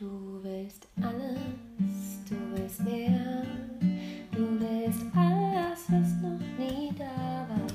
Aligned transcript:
Du 0.00 0.40
willst 0.42 0.88
alles, 1.02 2.24
du 2.26 2.34
willst 2.54 2.80
mehr. 2.80 3.44
Du 4.32 4.58
willst 4.58 5.02
alles, 5.14 5.84
was 5.88 6.14
noch 6.22 6.40
nie 6.58 6.90
da 6.96 7.46
war. 7.46 7.66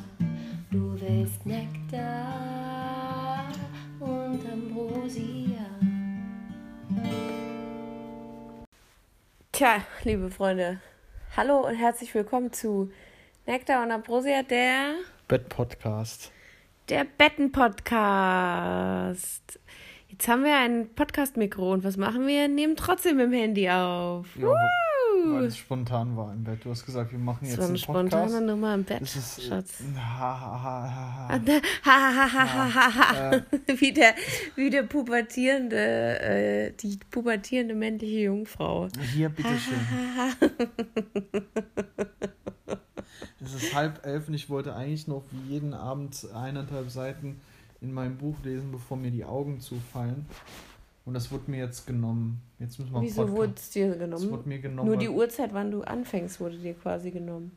Du 0.72 1.00
willst 1.00 1.46
Nektar 1.46 3.48
und 4.00 4.44
Ambrosia. 4.52 5.70
Tja, 9.52 9.84
liebe 10.04 10.32
Freunde, 10.32 10.80
hallo 11.38 11.68
und 11.68 11.76
herzlich 11.76 12.12
willkommen 12.16 12.52
zu 12.52 12.92
Nektar 13.46 13.84
und 13.84 13.92
Ambrosia, 13.92 14.42
der, 14.42 14.96
Bett-Podcast. 15.28 16.32
der 16.90 17.04
Betten-Podcast. 17.04 19.60
Jetzt 20.18 20.30
haben 20.30 20.46
wir 20.46 20.56
ein 20.58 20.88
Podcast-Mikro 20.96 21.74
und 21.74 21.84
was 21.84 21.98
machen 21.98 22.26
wir? 22.26 22.48
Nehmen 22.48 22.78
trotzdem 22.78 23.18
mit 23.18 23.26
dem 23.26 23.34
Handy 23.34 23.70
auf. 23.70 24.28
Ja, 24.38 24.48
weil 25.28 25.44
es 25.46 25.58
spontan 25.58 26.16
war 26.16 26.32
im 26.32 26.42
Bett. 26.46 26.64
Du 26.64 26.70
hast 26.70 26.86
gesagt, 26.86 27.12
wir 27.12 27.20
machen 27.20 27.46
jetzt 27.46 27.58
war 27.58 27.66
eine 27.66 27.74
einen 27.74 27.84
Podcast. 27.84 28.14
spontane 28.32 28.46
Nummer 28.46 28.76
im 28.76 28.84
Bett, 28.86 29.02
Das 29.02 29.14
ist, 29.18 29.44
Schatz. 29.44 29.84
Ha, 29.98 30.00
ha, 30.00 30.64
ha, 30.64 30.94
ha, 30.96 31.28
ha. 31.30 31.40
da- 31.40 31.52
Ha, 31.84 32.14
ha, 32.16 32.34
ha, 32.34 32.54
ha, 32.54 32.76
ha, 32.76 33.32
ha. 33.32 33.42
Wie 33.78 33.92
der, 33.92 34.14
wie 34.56 34.70
der 34.70 34.84
pubertierende, 34.84 35.76
äh, 36.22 36.72
die 36.80 36.98
pubertierende 37.12 37.76
männliche 37.76 38.20
Jungfrau. 38.22 38.88
hier, 39.14 39.28
bitteschön. 39.28 39.80
Es 43.44 43.54
ist 43.54 43.76
halb 43.76 44.06
elf 44.06 44.30
und 44.30 44.34
ich 44.34 44.50
wollte 44.50 44.74
eigentlich 44.76 45.08
noch 45.08 45.24
wie 45.32 45.54
jeden 45.56 45.74
Abend 45.74 46.26
eineinhalb 46.34 46.90
Seiten 46.90 47.42
in 47.82 47.94
meinem 47.94 48.18
Buch 48.18 48.36
lesen, 48.44 48.72
bevor 48.72 48.98
mir 48.98 49.12
die 49.12 49.26
Augen 49.26 49.60
zufallen. 49.60 50.26
Und 51.06 51.14
das 51.14 51.32
wurde 51.32 51.52
mir 51.52 51.58
jetzt 51.60 51.86
genommen. 51.86 52.42
Jetzt 52.58 52.80
müssen 52.80 52.92
wir 52.94 53.02
Wieso 53.02 53.30
wurde 53.32 53.54
es 53.56 53.70
dir 53.70 53.90
Das 53.90 54.00
genommen? 54.00 54.32
wurde 54.32 54.50
mir 54.50 54.60
genommen. 54.60 54.88
Nur 54.88 54.98
die 54.98 55.10
Uhrzeit, 55.10 55.54
wann 55.54 55.70
du 55.72 55.82
anfängst, 55.84 56.40
wurde 56.40 56.58
dir 56.58 56.74
quasi 56.74 57.12
genommen. 57.12 57.52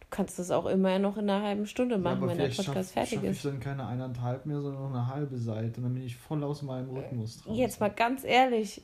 Du 0.00 0.06
kannst 0.10 0.38
das 0.38 0.52
auch 0.52 0.66
immer 0.66 1.00
noch 1.00 1.16
in 1.16 1.28
einer 1.28 1.42
halben 1.44 1.66
Stunde 1.66 1.96
Ja, 1.96 2.00
machen, 2.00 2.18
aber 2.18 2.28
wenn 2.28 2.38
der 2.38 2.44
Podcast 2.44 2.64
schaff- 2.74 2.90
fertig 2.92 3.14
schaff 3.14 3.24
ich 3.24 3.30
ist. 3.30 3.44
dann 3.44 3.58
keine 3.58 3.84
eineinhalb 3.86 4.46
mehr, 4.46 4.60
sondern 4.60 4.82
noch 4.84 4.90
eine 4.96 5.06
halbe 5.08 5.36
Seite. 5.38 5.78
Und 5.78 5.82
dann 5.84 5.94
bin 5.94 6.04
ich 6.04 6.16
voll 6.16 6.44
aus 6.44 6.62
meinem 6.62 6.88
Rhythmus 6.90 7.42
draußen. 7.42 7.54
Jetzt 7.56 7.80
mal 7.80 7.88
ganz 7.90 8.22
ehrlich. 8.22 8.80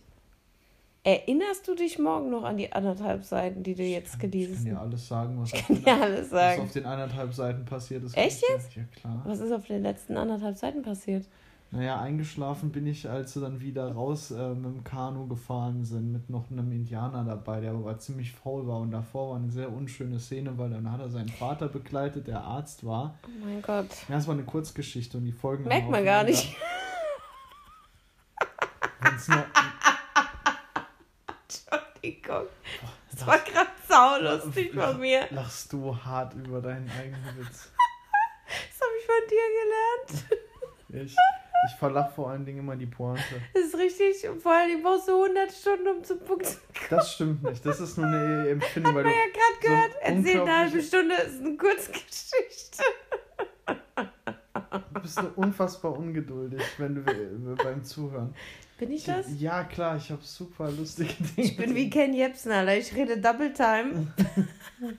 Erinnerst 1.04 1.66
du 1.66 1.74
dich 1.74 1.98
morgen 1.98 2.30
noch 2.30 2.44
an 2.44 2.56
die 2.56 2.72
anderthalb 2.72 3.24
Seiten, 3.24 3.64
die 3.64 3.74
du 3.74 3.82
jetzt 3.82 4.14
Ich 4.14 4.20
gelesen 4.20 4.54
kann 4.54 4.64
dir 4.64 4.74
hast? 4.76 4.82
alles 4.82 5.08
sagen, 5.08 5.40
was, 5.40 5.52
Ich 5.52 5.60
auf 5.60 5.66
kann 5.66 5.82
den, 5.82 6.00
alles 6.02 6.20
was 6.22 6.30
sagen. 6.30 6.62
auf 6.62 6.72
den 6.72 6.86
eineinhalb 6.86 7.34
Seiten 7.34 7.64
passiert 7.64 8.04
ist. 8.04 8.16
Echt 8.16 8.44
Kann 8.46 8.56
ich 8.60 8.74
dir- 8.74 8.80
Ja, 8.82 8.86
klar. 9.00 9.22
Was 9.26 9.40
ist 9.40 9.50
auf 9.50 9.66
den 9.66 9.82
letzten 9.82 10.16
anderthalb 10.16 10.56
Seiten 10.56 10.82
passiert? 10.82 11.26
Naja, 11.72 12.00
eingeschlafen 12.00 12.70
bin 12.70 12.86
ich, 12.86 13.08
als 13.10 13.32
sie 13.32 13.40
dann 13.40 13.60
wieder 13.60 13.90
raus 13.92 14.30
äh, 14.30 14.50
mit 14.50 14.64
dem 14.66 14.84
Kanu 14.84 15.26
gefahren 15.26 15.84
sind, 15.84 16.12
mit 16.12 16.30
noch 16.30 16.48
einem 16.52 16.70
Indianer 16.70 17.24
dabei, 17.24 17.60
der 17.60 17.72
aber 17.72 17.98
ziemlich 17.98 18.30
faul 18.30 18.68
war. 18.68 18.78
Und 18.78 18.92
davor 18.92 19.30
war 19.30 19.36
eine 19.38 19.50
sehr 19.50 19.72
unschöne 19.72 20.20
Szene, 20.20 20.56
weil 20.56 20.70
dann 20.70 20.92
hat 20.92 21.00
er 21.00 21.08
seinen 21.08 21.30
Vater 21.30 21.66
begleitet, 21.68 22.28
der 22.28 22.42
Arzt 22.42 22.84
war. 22.86 23.14
Oh 23.26 23.44
mein 23.44 23.60
Gott. 23.62 23.88
Ja, 24.08 24.14
das 24.16 24.28
war 24.28 24.34
eine 24.34 24.44
Kurzgeschichte 24.44 25.16
und 25.18 25.24
die 25.24 25.32
Folgen. 25.32 25.64
Merkt 25.64 25.90
man 25.90 26.04
gar 26.04 26.22
nicht. 26.22 26.54
Wenn's 29.00 29.26
nur, 29.26 29.44
Entschuldigung. 32.02 32.46
Das 33.10 33.26
war 33.26 33.38
gerade 33.38 33.70
saulustig 33.88 34.72
von 34.74 34.98
mir. 35.00 35.26
lachst 35.30 35.72
du 35.72 35.96
hart 35.96 36.34
über 36.34 36.60
deinen 36.60 36.90
eigenen 36.90 37.38
Witz. 37.38 37.70
Das 38.68 38.80
habe 38.82 38.92
ich 38.98 39.06
von 39.06 39.28
dir 39.30 40.28
gelernt. 40.90 41.06
Ich, 41.06 41.16
ich 41.70 41.78
verlach 41.78 42.12
vor 42.12 42.30
allen 42.30 42.44
Dingen 42.44 42.58
immer 42.58 42.76
die 42.76 42.84
Pointe. 42.84 43.22
Das 43.54 43.62
ist 43.62 43.78
richtig. 43.78 44.28
Und 44.28 44.42
vor 44.42 44.52
allem, 44.52 44.76
ich 44.76 44.82
brauchst 44.82 45.08
du 45.08 45.22
100 45.22 45.50
Stunden, 45.50 45.88
um 45.88 46.04
zum 46.04 46.18
Punkt 46.20 46.44
zu 46.44 46.58
kommen. 46.58 46.86
Das 46.90 47.14
stimmt 47.14 47.42
nicht. 47.44 47.64
Das 47.64 47.80
ist 47.80 47.96
nur 47.96 48.06
eine 48.08 48.48
Empfindung, 48.50 48.94
weil 48.94 49.06
Hat 49.06 49.10
du. 49.10 49.16
man 49.16 49.18
ja 49.18 49.32
gerade 49.32 49.54
so 49.54 49.68
gehört. 49.68 49.92
Erzähl 50.02 50.40
eine 50.42 50.58
halbe 50.58 50.82
Stunde 50.82 51.14
ist 51.14 51.40
eine 51.40 51.56
Kurzgeschichte. 51.56 52.82
Du 54.94 55.00
bist 55.00 55.14
so 55.14 55.30
unfassbar 55.36 55.96
ungeduldig, 55.98 56.60
wenn 56.78 56.94
du 56.96 57.00
äh, 57.02 57.54
beim 57.62 57.82
Zuhören. 57.84 58.34
Bin 58.78 58.90
ich 58.90 59.04
das? 59.04 59.26
Ja, 59.38 59.62
klar, 59.64 59.96
ich 59.96 60.10
habe 60.10 60.22
super 60.24 60.70
lustige 60.72 61.12
Dinge. 61.14 61.46
Ich 61.48 61.56
bin 61.56 61.74
wie 61.74 61.88
Ken 61.88 62.12
Jebsen, 62.14 62.50
Alter. 62.52 62.76
Ich 62.76 62.94
rede 62.94 63.18
Double 63.18 63.52
Time. 63.52 64.12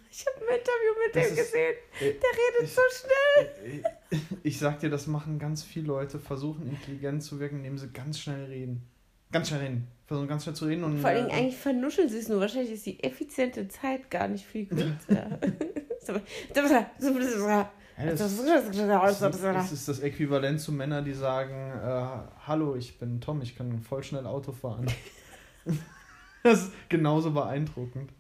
Ich 0.09 0.25
habe 0.25 0.37
ein 0.47 0.59
Interview 0.59 0.93
mit 1.05 1.13
Das 1.13 1.27
dem 1.27 1.33
ist- 1.33 1.51
gesehen. 1.51 1.73
Äh, 1.99 2.13
Der 2.13 2.13
redet 2.13 2.63
ich- 2.63 2.73
so 2.73 2.81
schnell. 3.01 3.83
äh, 4.11 4.17
Ich 4.43 4.57
sag 4.57 4.79
dir, 4.79 4.89
das 4.89 5.07
machen 5.07 5.39
ganz 5.39 5.61
viele 5.63 5.87
Leute, 5.87 6.19
versuchen 6.19 6.69
intelligent 6.69 7.21
zu 7.21 7.37
wirken, 7.41 7.57
indem 7.57 7.77
sie 7.77 7.89
ganz 7.89 8.17
schnell 8.19 8.45
reden. 8.45 8.83
Ganz 9.33 9.49
schnell 9.49 9.59
reden. 9.59 9.87
Versuchen 10.07 10.29
ganz 10.29 10.43
schnell 10.43 10.55
zu 10.55 10.65
reden 10.65 10.85
und. 10.85 10.99
Vor 10.99 11.09
allem 11.09 11.27
äh, 11.27 11.33
eigentlich 11.33 11.57
vernuscheln 11.57 12.07
sie 12.07 12.19
es 12.19 12.29
nur. 12.29 12.39
Wahrscheinlich 12.39 12.71
ist 12.71 12.85
die 12.85 13.03
effiziente 13.03 13.67
Zeit 13.67 14.09
gar 14.09 14.29
nicht 14.29 14.45
viel 14.45 14.65
kürzer. 14.67 15.39
das, 17.97 19.71
ist 19.71 19.87
das 19.87 19.99
Äquivalent 19.99 20.59
zu 20.59 20.71
Männern, 20.71 21.05
die 21.05 21.13
sagen: 21.13 21.53
äh, 21.53 22.05
Hallo, 22.47 22.75
ich 22.75 22.97
bin 22.97 23.21
Tom, 23.21 23.41
ich 23.41 23.55
kann 23.55 23.79
voll 23.79 24.03
schnell 24.03 24.25
Auto 24.25 24.51
fahren. 24.51 24.87
das 26.43 26.63
ist 26.63 26.71
genauso 26.89 27.31
beeindruckend. 27.31 28.11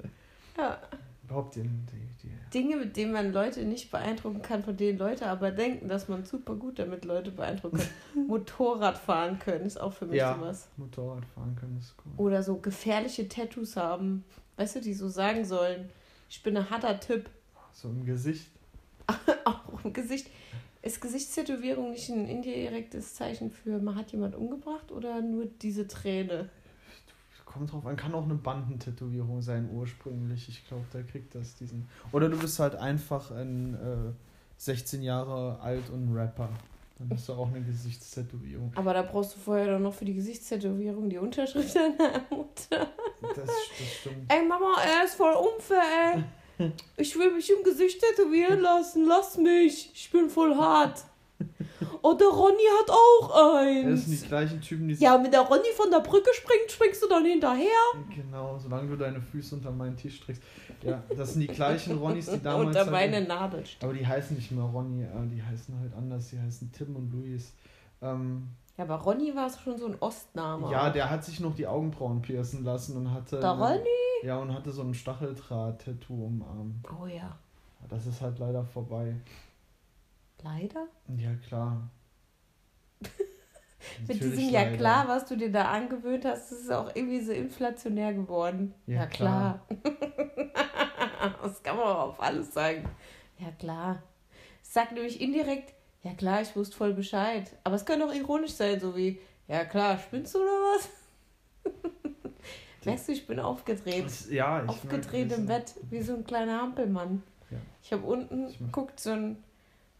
Ja. 0.57 0.77
Überhaupt 1.23 1.55
die, 1.55 1.61
die, 1.61 2.07
die 2.21 2.31
Dinge, 2.53 2.75
mit 2.75 2.97
denen 2.97 3.13
man 3.13 3.31
Leute 3.31 3.63
nicht 3.63 3.89
beeindrucken 3.89 4.41
kann, 4.41 4.61
von 4.61 4.75
denen 4.75 4.99
Leute 4.99 5.27
aber 5.27 5.51
denken, 5.51 5.87
dass 5.87 6.07
man 6.09 6.25
super 6.25 6.53
gut 6.55 6.77
damit 6.79 7.05
Leute 7.05 7.31
beeindrucken 7.31 7.77
kann. 7.77 7.87
Motorrad 8.27 8.97
fahren 8.97 9.39
können 9.39 9.65
ist 9.65 9.79
auch 9.79 9.93
für 9.93 10.05
mich 10.05 10.17
Ja. 10.17 10.35
sowas. 10.35 10.67
Motorrad 10.77 11.25
fahren 11.33 11.55
können, 11.59 11.77
ist 11.79 11.95
cool. 12.05 12.25
Oder 12.25 12.43
so 12.43 12.57
gefährliche 12.57 13.27
Tattoos 13.29 13.77
haben. 13.77 14.25
Weißt 14.57 14.75
du, 14.75 14.81
die 14.81 14.93
so 14.93 15.07
sagen 15.07 15.45
sollen, 15.45 15.89
ich 16.29 16.43
bin 16.43 16.57
ein 16.57 16.69
harter 16.69 16.99
Typ. 16.99 17.29
So 17.71 17.87
im 17.89 18.05
Gesicht. 18.05 18.51
Gesicht. 19.91 20.29
Ist 20.81 21.01
Gesichtstätowierung 21.01 21.91
nicht 21.91 22.09
ein 22.09 22.27
indirektes 22.27 23.15
Zeichen 23.15 23.49
für, 23.51 23.79
man 23.79 23.95
hat 23.95 24.11
jemand 24.11 24.35
umgebracht 24.35 24.91
oder 24.91 25.21
nur 25.21 25.45
diese 25.45 25.87
Träne? 25.87 26.49
Kommt 27.45 27.71
drauf 27.71 27.85
an, 27.85 27.95
kann 27.95 28.15
auch 28.15 28.23
eine 28.23 28.33
Bandentätowierung 28.33 29.41
sein 29.41 29.69
ursprünglich. 29.71 30.49
Ich 30.49 30.67
glaube, 30.67 30.85
der 30.91 31.03
kriegt 31.03 31.35
das 31.35 31.55
diesen. 31.55 31.87
Oder 32.11 32.27
du 32.27 32.37
bist 32.37 32.57
halt 32.57 32.75
einfach 32.75 33.29
ein 33.29 33.75
äh, 33.75 34.11
16 34.57 35.03
Jahre 35.03 35.59
alt 35.61 35.87
und 35.91 36.09
ein 36.09 36.17
Rapper. 36.17 36.49
Dann 36.97 37.09
hast 37.11 37.29
du 37.29 37.33
auch 37.33 37.47
eine 37.47 37.61
Gesichtstätowierung. 37.61 38.71
Aber 38.75 38.93
da 38.93 39.03
brauchst 39.03 39.35
du 39.35 39.39
vorher 39.39 39.73
doch 39.73 39.79
noch 39.79 39.93
für 39.93 40.05
die 40.05 40.15
Gesichtstätowierung 40.15 41.09
die 41.09 41.17
Unterschrift 41.17 41.75
deiner 41.75 42.21
Mutter. 42.29 42.87
Das, 43.21 43.35
das 43.35 43.93
stimmt. 43.99 44.31
Ey 44.31 44.45
Mama, 44.45 44.75
er 44.83 45.05
ist 45.05 45.15
voll 45.15 45.33
unfair, 45.33 46.15
ey. 46.15 46.23
Ich 46.97 47.17
will 47.17 47.31
mich 47.33 47.49
im 47.51 47.63
Gesicht 47.63 48.01
tätowieren 48.01 48.59
lassen. 48.61 49.05
Lass 49.05 49.37
mich. 49.37 49.91
Ich 49.93 50.11
bin 50.11 50.29
voll 50.29 50.55
hart. 50.55 51.03
Oh, 52.01 52.13
der 52.13 52.27
Ronny 52.27 52.63
hat 52.81 52.89
auch 52.89 53.29
Das 53.29 54.01
sind 54.01 54.07
die 54.07 54.11
eins. 54.13 54.27
gleichen 54.27 54.61
Typen, 54.61 54.87
die 54.89 54.95
Ja, 54.95 55.21
wenn 55.21 55.31
der 55.31 55.41
Ronny 55.41 55.69
von 55.75 55.89
der 55.89 55.99
Brücke 55.99 56.29
springt, 56.33 56.69
springst 56.69 57.01
du 57.03 57.07
dann 57.07 57.23
hinterher. 57.25 57.67
Genau, 58.13 58.57
solange 58.57 58.89
du 58.89 58.97
deine 58.97 59.21
Füße 59.21 59.55
unter 59.55 59.71
meinen 59.71 59.95
Tisch 59.95 60.19
trägst. 60.21 60.41
Ja, 60.81 61.01
das 61.15 61.33
sind 61.33 61.41
die 61.41 61.47
gleichen 61.47 61.97
Ronnies, 61.97 62.29
die 62.29 62.41
damals. 62.41 62.67
Unter 62.67 62.79
halt- 62.81 62.91
meine 62.91 63.21
Nadel. 63.21 63.63
aber 63.81 63.93
die 63.93 64.05
heißen 64.05 64.35
nicht 64.35 64.51
mehr 64.51 64.63
Ronny, 64.65 65.03
äh, 65.03 65.07
die 65.33 65.41
heißen 65.41 65.77
halt 65.79 65.93
anders. 65.95 66.29
Die 66.29 66.39
heißen 66.39 66.71
Tim 66.71 66.95
und 66.95 67.11
Luis. 67.11 67.53
Ähm, 68.01 68.47
Ja, 68.77 68.83
aber 68.85 68.95
Ronny 68.95 69.33
war 69.35 69.49
schon 69.49 69.77
so 69.77 69.87
ein 69.87 69.95
Ostname. 69.99 70.71
ja, 70.71 70.89
der 70.89 71.09
hat 71.09 71.23
sich 71.23 71.39
noch 71.39 71.55
die 71.55 71.67
Augenbrauen 71.67 72.21
piercen 72.21 72.63
lassen 72.65 72.97
und 72.97 73.13
hatte. 73.13 73.39
Der 73.39 73.51
Ronny? 73.51 73.79
Ja, 74.23 74.37
und 74.37 74.53
hatte 74.53 74.71
so 74.71 74.81
ein 74.83 74.93
Stacheldraht-Tattoo 74.93 76.27
am 76.27 76.41
Arm. 76.43 76.83
Oh 77.01 77.05
ja. 77.07 77.37
Das 77.89 78.05
ist 78.07 78.21
halt 78.21 78.39
leider 78.39 78.63
vorbei. 78.63 79.15
Leider? 80.41 80.87
Ja, 81.17 81.35
klar. 81.47 81.89
Mit 84.07 84.23
diesem 84.23 84.49
Ja 84.49 84.63
leider. 84.63 84.77
klar, 84.77 85.07
was 85.09 85.25
du 85.25 85.35
dir 85.35 85.51
da 85.51 85.71
angewöhnt 85.71 86.23
hast, 86.23 86.51
ist 86.53 86.63
es 86.65 86.69
auch 86.69 86.95
irgendwie 86.95 87.19
so 87.21 87.33
inflationär 87.33 88.13
geworden. 88.13 88.73
Ja, 88.87 89.01
Ja, 89.01 89.05
klar. 89.07 89.65
das 91.41 91.61
kann 91.61 91.75
man 91.75 91.85
auch 91.85 92.09
auf 92.09 92.21
alles 92.21 92.53
sagen. 92.53 92.87
Ja 93.39 93.51
klar. 93.51 94.01
Es 94.61 94.73
sagt 94.73 94.93
nämlich 94.93 95.19
indirekt, 95.19 95.73
ja 96.01 96.13
klar, 96.13 96.41
ich 96.41 96.55
wusste 96.55 96.77
voll 96.77 96.93
Bescheid. 96.93 97.51
Aber 97.65 97.75
es 97.75 97.85
kann 97.85 98.01
auch 98.01 98.13
ironisch 98.13 98.53
sein, 98.53 98.79
so 98.79 98.95
wie, 98.95 99.19
ja 99.49 99.65
klar, 99.65 99.97
spinnst 99.97 100.33
du 100.33 100.39
oder 100.39 100.47
was? 100.47 100.89
Merkst 102.85 103.07
du, 103.07 103.11
ich 103.13 103.27
bin 103.27 103.39
aufgedreht. 103.39 104.05
Ja, 104.29 104.63
ich 104.63 104.69
aufgedreht 104.69 105.31
im 105.31 105.45
Bett, 105.45 105.73
wie 105.89 106.01
so 106.01 106.13
ein 106.13 106.23
kleiner 106.25 106.61
Hampelmann. 106.61 107.23
Ja. 107.49 107.57
Ich 107.81 107.93
habe 107.93 108.03
unten, 108.05 108.47
Ich 108.47 108.59
guckt 108.71 108.99
so 108.99 109.11
ein 109.11 109.43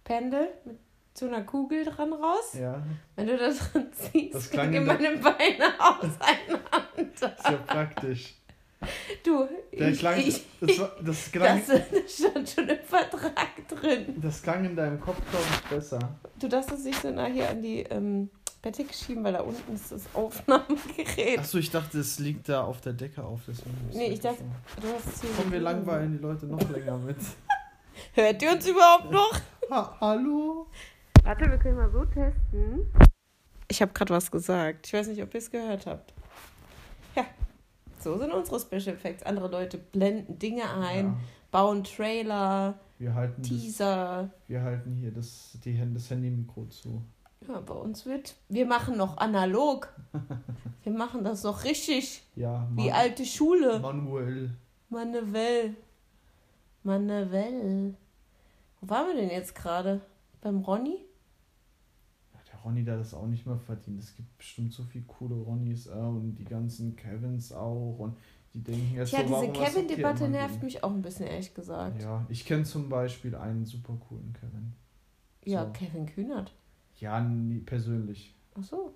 Pendel 0.03 0.47
mit 0.65 0.77
so 1.13 1.27
einer 1.27 1.43
Kugel 1.43 1.85
dran 1.85 2.11
raus. 2.13 2.53
Ja, 2.59 2.81
Wenn 3.15 3.27
du 3.27 3.37
da 3.37 3.49
dran 3.51 3.87
ziehst, 3.93 4.33
Das 4.35 4.49
klang 4.49 4.71
gehen 4.71 4.85
meine 4.85 5.17
Beine 5.17 5.73
auseinander. 5.79 6.59
ist 7.21 7.21
ja 7.21 7.57
praktisch. 7.65 8.35
Du, 9.23 9.47
Der 9.71 9.89
ich, 9.89 9.99
klang, 9.99 10.19
ich, 10.19 10.43
das, 10.59 10.79
war, 10.79 10.91
das, 11.01 11.31
klang, 11.31 11.61
das, 11.65 11.81
das 11.89 12.13
stand 12.27 12.49
schon 12.49 12.67
im 12.67 12.79
Vertrag 12.79 13.67
drin. 13.69 14.15
das 14.21 14.41
klang 14.41 14.65
in 14.65 14.75
deinem 14.75 14.99
Kopf, 14.99 15.21
glaube 15.31 15.45
ich, 15.53 15.69
besser. 15.69 15.99
Du 16.37 16.49
darfst 16.49 16.71
es 16.73 16.83
nicht 16.83 17.01
so 17.01 17.09
nah 17.11 17.27
hier 17.27 17.49
an 17.49 17.61
die, 17.61 17.79
ähm, 17.83 18.29
Bett 18.63 18.77
geschieben, 18.87 19.23
weil 19.23 19.33
da 19.33 19.41
unten 19.41 19.73
ist 19.75 19.91
das 19.91 20.03
Aufnahmegerät. 20.15 21.37
Achso, 21.39 21.57
ich 21.57 21.69
dachte, 21.69 21.99
es 21.99 22.17
liegt 22.19 22.47
da 22.49 22.63
auf 22.63 22.79
der 22.81 22.93
Decke 22.93 23.23
auf. 23.23 23.41
Deswegen 23.47 23.75
Nee, 23.91 24.07
ich 24.13 24.19
das 24.21 24.37
dachte- 24.37 24.45
so. 24.75 24.81
Du 24.87 24.93
hast 24.95 25.07
es 25.07 25.21
hier 25.21 25.29
Komm, 25.37 25.51
wir 25.51 25.59
langweilen 25.59 26.13
die 26.13 26.17
Leute 26.17 26.45
noch 26.47 26.69
länger 26.69 26.97
mit. 26.97 27.17
Hört 28.13 28.41
ihr 28.41 28.51
uns 28.51 28.67
überhaupt 28.67 29.11
noch? 29.11 29.39
Ha 29.69 29.97
hallo? 29.99 30.67
Warte, 31.23 31.45
wir 31.49 31.57
können 31.57 31.77
mal 31.77 31.91
so 31.91 32.05
testen. 32.05 32.87
Ich 33.67 33.81
habe 33.81 33.91
gerade 33.93 34.13
was 34.13 34.31
gesagt. 34.31 34.87
Ich 34.87 34.93
weiß 34.93 35.07
nicht, 35.07 35.21
ob 35.21 35.33
ihr 35.33 35.37
es 35.39 35.51
gehört 35.51 35.85
habt. 35.85 36.13
Ja, 37.15 37.25
so 37.99 38.17
sind 38.17 38.31
unsere 38.31 38.59
Special 38.59 38.95
Effects. 38.95 39.23
Andere 39.23 39.47
Leute 39.49 39.77
blenden 39.77 40.39
Dinge 40.39 40.63
ein, 40.73 41.05
Ja, 41.05 41.17
bauen 41.51 41.83
Trailer, 41.83 42.79
wir, 42.97 43.13
halten 43.13 43.41
das, 43.41 43.49
Teaser. 43.49 44.29
wir 44.47 44.61
halten 44.61 44.95
hier 44.95 45.11
das, 45.11 45.57
die 45.63 45.73
Hände, 45.73 45.95
das 45.99 46.09
Handy-Mikro 46.09 46.65
zu. 46.65 47.01
Ja, 47.47 47.59
bei 47.59 47.73
uns 47.73 48.05
wird. 48.05 48.35
Wir 48.49 48.65
machen 48.65 48.97
noch 48.97 49.17
analog. 49.17 49.93
Wir 50.83 50.91
machen 50.91 51.23
das 51.23 51.43
noch 51.43 51.63
richtig. 51.63 52.23
Ja, 52.35 52.67
Wie 52.73 52.91
alte 52.91 53.25
Schule. 53.25 53.79
Manuel. 53.79 54.51
Manuel. 54.89 55.75
Manuel. 56.83 57.95
Wo 58.81 58.89
waren 58.89 59.07
wir 59.07 59.15
denn 59.15 59.29
jetzt 59.29 59.55
gerade? 59.55 60.01
Beim 60.41 60.57
Ronny? 60.59 60.97
Ja, 62.33 62.39
der 62.51 62.59
Ronny, 62.59 62.83
der 62.83 62.97
das 62.97 63.13
auch 63.13 63.27
nicht 63.27 63.45
mehr 63.45 63.57
verdient. 63.57 64.03
Es 64.03 64.13
gibt 64.13 64.37
bestimmt 64.37 64.73
so 64.73 64.83
viele 64.83 65.05
coole 65.05 65.35
Ronnys 65.35 65.87
äh, 65.87 65.91
und 65.91 66.35
die 66.35 66.43
ganzen 66.43 66.97
Kevins 66.97 67.53
auch. 67.53 67.99
Und 67.99 68.17
die 68.53 68.61
denken 68.61 68.93
jetzt 68.95 69.11
Tja, 69.11 69.25
so, 69.25 69.41
diese 69.41 69.53
Kevin-Debatte 69.53 70.27
nervt 70.27 70.61
mich 70.61 70.83
auch 70.83 70.91
ein 70.91 71.01
bisschen, 71.01 71.27
ehrlich 71.27 71.53
gesagt. 71.53 72.01
Ja, 72.01 72.19
Ja, 72.19 72.25
ich 72.27 72.45
kenne 72.45 72.63
zum 72.65 72.89
Beispiel 72.89 73.35
einen 73.35 73.65
super 73.65 73.97
coolen 74.09 74.33
Kevin. 74.33 74.73
So. 75.45 75.71
Kevin 75.71 76.05
Kühnert. 76.05 76.53
Ja, 77.03 77.19
nie, 77.19 77.59
persönlich. 77.59 78.33
Ach 78.57 78.63
so. 78.63 78.95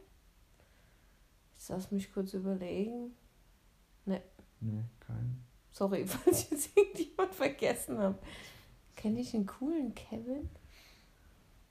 Jetzt 1.56 1.68
lass 1.69 1.92
mich 1.92 2.13
kurz 2.13 2.33
überlegen. 2.33 3.12
Nee, 4.06 4.21
keinen. 5.01 5.44
Sorry, 5.71 6.07
falls 6.07 6.44
ich 6.45 6.51
jetzt 6.51 6.77
irgendjemand 6.77 7.36
vergessen 7.36 7.98
habe. 8.00 8.18
Kenne 8.95 9.19
ich 9.19 9.36
einen 9.36 9.45
coolen 9.45 9.94
Kevin? 9.94 10.50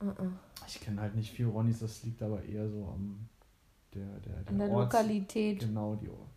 Uh 0.03 0.09
-uh. 0.11 0.31
Ich 0.67 0.79
kenne 0.81 1.01
halt 1.01 1.15
nicht 1.17 1.31
viel 1.33 1.47
Ronnys, 1.47 1.79
das 1.81 2.03
liegt 2.05 2.23
aber 2.23 2.43
eher 2.45 2.69
so 2.69 2.85
am 2.87 3.29
der, 3.95 4.05
der, 4.21 4.43
der, 4.43 4.49
An 4.49 4.59
der 4.59 4.69
Orts- 4.71 4.93
Lokalität. 4.93 5.61
Genau, 5.61 5.95
die 5.97 6.11
Or- 6.11 6.29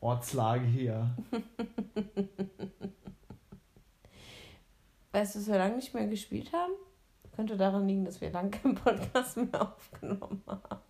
Ortslage 0.00 0.66
hier. 0.66 1.16
Weißt 5.12 5.34
du, 5.34 5.38
dass 5.38 5.46
wir 5.48 5.58
lange 5.58 5.76
nicht 5.76 5.94
mehr 5.94 6.06
gespielt 6.08 6.52
haben? 6.52 6.72
Könnte 7.32 7.56
daran 7.56 7.88
liegen, 7.88 8.04
dass 8.04 8.20
wir 8.20 8.30
lange 8.30 8.50
keinen 8.50 8.74
Podcast 8.74 9.36
mehr 9.36 9.62
aufgenommen 9.62 10.42
haben. 10.46 10.80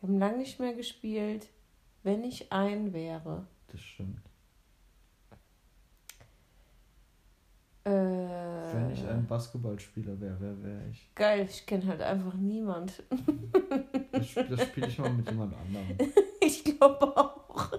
Wir 0.00 0.08
haben 0.08 0.18
lange 0.18 0.38
nicht 0.38 0.58
mehr 0.60 0.74
gespielt. 0.74 1.48
Wenn 2.02 2.24
ich 2.24 2.52
ein 2.52 2.92
wäre. 2.92 3.46
Das 3.68 3.80
stimmt. 3.80 4.20
Äh, 7.84 7.90
Wenn 7.90 8.90
ich 8.90 9.06
ein 9.06 9.26
Basketballspieler 9.28 10.20
wäre, 10.20 10.36
wer 10.40 10.62
wäre 10.62 10.88
ich? 10.90 11.08
Geil, 11.14 11.46
ich 11.48 11.64
kenne 11.66 11.86
halt 11.86 12.02
einfach 12.02 12.34
niemand. 12.34 13.04
Das, 14.10 14.34
das 14.34 14.62
spiele 14.62 14.88
ich 14.88 14.98
mal 14.98 15.12
mit 15.12 15.30
jemand 15.30 15.54
anderem. 15.54 15.96
Ich 16.40 16.64
glaube 16.64 17.16
auch. 17.16 17.72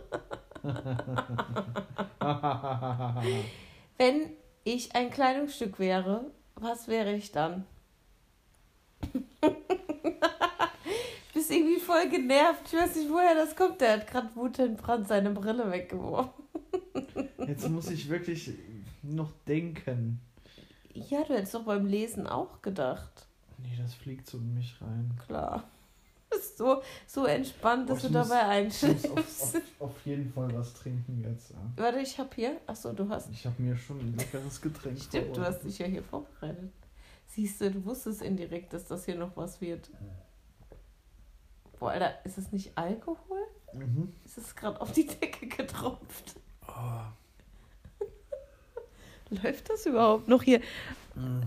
Wenn 3.97 4.31
ich 4.65 4.94
ein 4.95 5.09
Kleidungsstück 5.09 5.79
wäre, 5.79 6.31
was 6.59 6.88
wäre 6.88 7.13
ich 7.13 7.31
dann? 7.31 7.65
Bist 11.33 11.51
irgendwie 11.51 11.80
voll 11.80 12.09
genervt. 12.09 12.62
Ich 12.68 12.74
weiß 12.74 12.95
nicht, 12.95 13.09
woher 13.09 13.36
das 13.36 13.56
kommt. 13.56 13.81
Der 13.81 13.94
hat 13.94 14.07
gerade 14.07 14.36
Wutentbrand 14.36 15.07
seine 15.07 15.30
Brille 15.31 15.71
weggeworfen. 15.71 16.44
Jetzt 17.48 17.69
muss 17.69 17.89
ich 17.89 18.09
wirklich 18.09 18.51
noch 19.04 19.31
denken. 19.48 20.19
Ja, 20.94 21.24
du 21.24 21.36
hättest 21.36 21.54
doch 21.54 21.63
beim 21.63 21.86
Lesen 21.86 22.27
auch 22.27 22.62
gedacht. 22.62 23.27
Nee, 23.60 23.77
das 23.77 23.94
fliegt 23.94 24.27
so 24.27 24.38
in 24.39 24.56
mich 24.56 24.75
rein. 24.81 25.12
Klar. 25.25 25.63
Ist 26.38 26.57
so, 26.57 26.81
so 27.06 27.25
entspannt, 27.25 27.89
dass 27.89 28.04
Oh, 28.04 28.07
du 28.10 28.18
muss- 28.18 28.30
dabei 28.30 28.62
Ich 28.62 28.66
muss 28.74 28.84
einschläfst. 28.84 29.12
auf, 29.12 29.18
auf, 29.18 29.62
auf 29.80 30.06
jeden 30.06 30.31
Fall 30.34 30.54
was 30.57 30.74
trinken 30.74 31.22
jetzt. 31.22 31.51
ja. 31.51 31.57
Warte, 31.75 32.00
ich 32.00 32.18
hab 32.19 32.34
hier. 32.36 32.60
Achso, 32.68 32.92
du 32.94 33.07
hast. 33.10 33.30
Ich 33.31 33.45
habe 33.45 33.62
mir 33.62 33.75
schon 33.75 34.00
ein 34.00 34.18
leckeres 34.18 34.62
Getränk 34.62 35.00
Stimmt, 35.01 35.36
du 35.38 35.42
hast 35.42 35.62
dich 35.63 35.80
ja 35.80 35.86
hier 35.86 36.04
vorbereitet. 36.04 36.72
Siehst 37.28 37.62
du, 37.62 37.72
du 37.72 37.86
wusstest 37.86 38.22
indirekt, 38.22 38.74
dass 38.74 38.86
das 38.86 39.06
hier 39.06 39.16
noch 39.16 39.36
was 39.36 39.60
wird. 39.62 39.89
Boah, 41.80 41.92
Alter, 41.92 42.25
ist 42.25 42.38
es 42.38 42.51
nicht 42.51 42.78
Alkohol? 42.78 43.39
Mhm. 43.74 44.12
Ist 44.25 44.38
es 44.38 44.56
gerade 44.56 44.80
auf 44.81 44.92
die 44.92 45.06
Decke 45.06 45.45
getropft? 45.48 46.36
Oh. 46.68 47.01
Läuft 49.30 49.69
das 49.69 49.86
überhaupt 49.86 50.28
noch 50.28 50.42
hier? 50.42 50.60
Mm. 51.16 51.42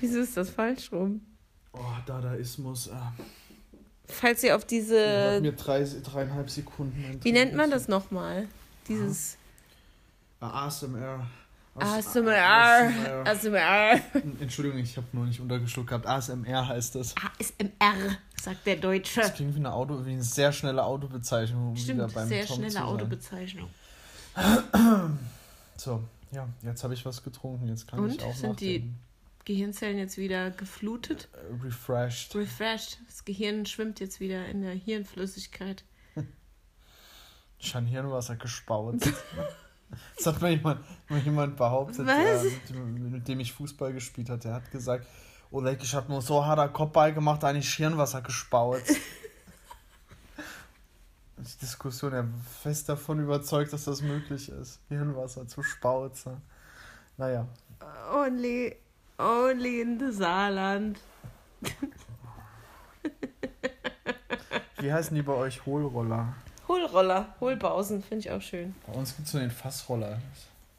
Wieso 0.00 0.20
ist 0.20 0.36
das 0.36 0.50
falsch 0.50 0.90
rum? 0.92 1.20
oh, 1.72 1.78
Dadaismus. 2.06 2.90
Ah. 2.90 3.12
Falls 4.08 4.42
ihr 4.42 4.54
auf 4.56 4.62
Hat 4.62 4.70
diese. 4.70 5.38
mir 5.42 5.52
drei, 5.52 5.84
dreieinhalb 5.84 6.50
Sekunden. 6.50 7.18
Wie 7.22 7.32
nennt 7.32 7.54
man 7.54 7.70
das 7.70 7.88
nochmal? 7.88 8.46
Dieses 8.88 9.36
Ah, 10.40 10.66
ASMR. 10.66 11.26
ASMR. 11.76 12.90
ASMR. 13.24 14.00
Entschuldigung, 14.40 14.78
ich 14.80 14.96
habe 14.96 15.06
nur 15.12 15.24
nicht 15.24 15.40
untergeschluckt 15.40 15.88
gehabt. 15.88 16.06
ASMR 16.06 16.68
heißt 16.68 16.96
das. 16.96 17.14
ASMR, 17.16 18.18
sagt 18.40 18.66
der 18.66 18.76
Deutsche. 18.76 19.20
Das 19.20 19.34
klingt 19.34 19.54
wie 19.54 19.58
eine 19.60 19.72
Auto, 19.72 20.04
wie 20.04 20.12
eine 20.12 20.22
sehr 20.22 20.52
schnelle 20.52 20.84
Autobezeichnung. 20.84 21.70
um 21.70 21.76
Stimmt, 21.76 22.12
beim 22.12 22.28
sehr 22.28 22.44
Tom 22.44 22.56
schnelle. 22.56 22.84
Autobezeichnung. 22.84 23.68
So, 25.76 26.02
ja, 26.30 26.48
jetzt 26.62 26.84
habe 26.84 26.94
ich 26.94 27.04
was 27.06 27.22
getrunken. 27.22 27.68
Jetzt 27.68 27.88
kann 27.88 28.00
Und? 28.00 28.14
ich 28.16 28.22
auch 28.22 28.34
Sind 28.34 28.60
die- 28.60 28.78
nachdenken. 28.80 28.98
Gehirnzellen 29.44 29.98
jetzt 29.98 30.16
wieder 30.18 30.50
geflutet, 30.50 31.28
Äh, 31.32 31.64
Refreshed. 31.64 32.34
refreshed. 32.34 32.98
Das 33.06 33.24
Gehirn 33.24 33.66
schwimmt 33.66 34.00
jetzt 34.00 34.20
wieder 34.20 34.46
in 34.46 34.62
der 34.62 34.72
Hirnflüssigkeit. 34.74 35.84
Schon 37.58 37.86
Hirnwasser 37.86 38.36
gespaut. 38.36 38.96
Das 40.16 40.24
hat 40.26 40.40
mir 40.40 40.48
jemand, 40.52 40.80
mir 41.10 41.18
jemand 41.18 41.58
behauptet, 41.58 42.08
äh, 42.08 42.42
mit, 42.72 43.28
dem- 43.28 43.40
ich 43.40 43.52
Fußball 43.52 43.92
gespielt 43.92 44.30
hatte. 44.30 44.48
Der 44.48 44.54
hat 44.54 44.70
gesagt, 44.70 45.06
Oleg, 45.50 45.82
ich 45.82 45.94
habe 45.94 46.10
nur 46.10 46.22
so 46.22 46.42
harter 46.46 46.70
Kopfball 46.70 47.12
gemacht, 47.12 47.44
eigentlich 47.44 47.74
Hirnwasser 47.74 48.22
gespaut. 48.22 48.80
Die 51.36 51.58
Diskussion, 51.60 52.12
er 52.14 52.26
fest 52.62 52.88
davon 52.88 53.20
überzeugt, 53.20 53.72
dass 53.74 53.84
das 53.84 54.00
möglich 54.00 54.48
ist, 54.48 54.80
Hirnwasser 54.88 55.46
zu 55.46 55.62
spauzen. 55.62 56.40
Naja, 57.18 57.46
Only, 58.14 58.76
only 59.18 59.80
in 59.80 59.98
the 59.98 60.12
Saarland. 60.12 60.98
wie 64.78 64.92
heißen 64.92 65.14
die 65.14 65.22
bei 65.22 65.34
euch? 65.34 65.64
Hohlroller. 65.66 66.34
Hohlroller, 66.68 67.34
Hohlbausen, 67.40 68.02
finde 68.02 68.20
ich 68.20 68.30
auch 68.30 68.40
schön. 68.42 68.74
Bei 68.86 68.94
uns 68.94 69.14
gibt 69.14 69.26
es 69.26 69.32
so 69.32 69.38
den 69.38 69.50
Fassroller. 69.50 70.20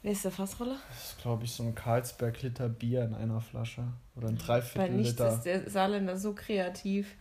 Wer 0.02 0.12
ist 0.12 0.24
der 0.24 0.32
Fassroller? 0.32 0.76
Das 0.90 1.10
ist, 1.10 1.22
glaube 1.22 1.44
ich, 1.44 1.52
so 1.52 1.62
ein 1.62 1.74
Karlsberg-Liter 1.74 2.68
Bier 2.68 3.04
in 3.04 3.14
einer 3.14 3.40
Flasche. 3.40 3.84
Oder 4.16 4.28
ein 4.28 4.36
Bei 4.36 4.44
Dreiviertel 4.44 4.90
nichts 4.90 5.12
Liter. 5.12 5.28
ist 5.34 5.42
der 5.42 5.70
Saarländer 5.70 6.16
so 6.18 6.34
kreativ 6.34 7.14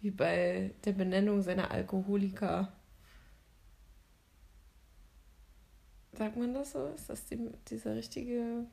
wie 0.00 0.10
bei 0.10 0.72
der 0.84 0.92
Benennung 0.92 1.42
seiner 1.42 1.70
Alkoholiker. 1.70 2.72
Sagt 6.12 6.36
man 6.36 6.54
das 6.54 6.72
so? 6.72 6.86
Ist 6.94 7.10
das 7.10 7.24
die, 7.26 7.50
diese 7.68 7.94
richtige 7.94 8.64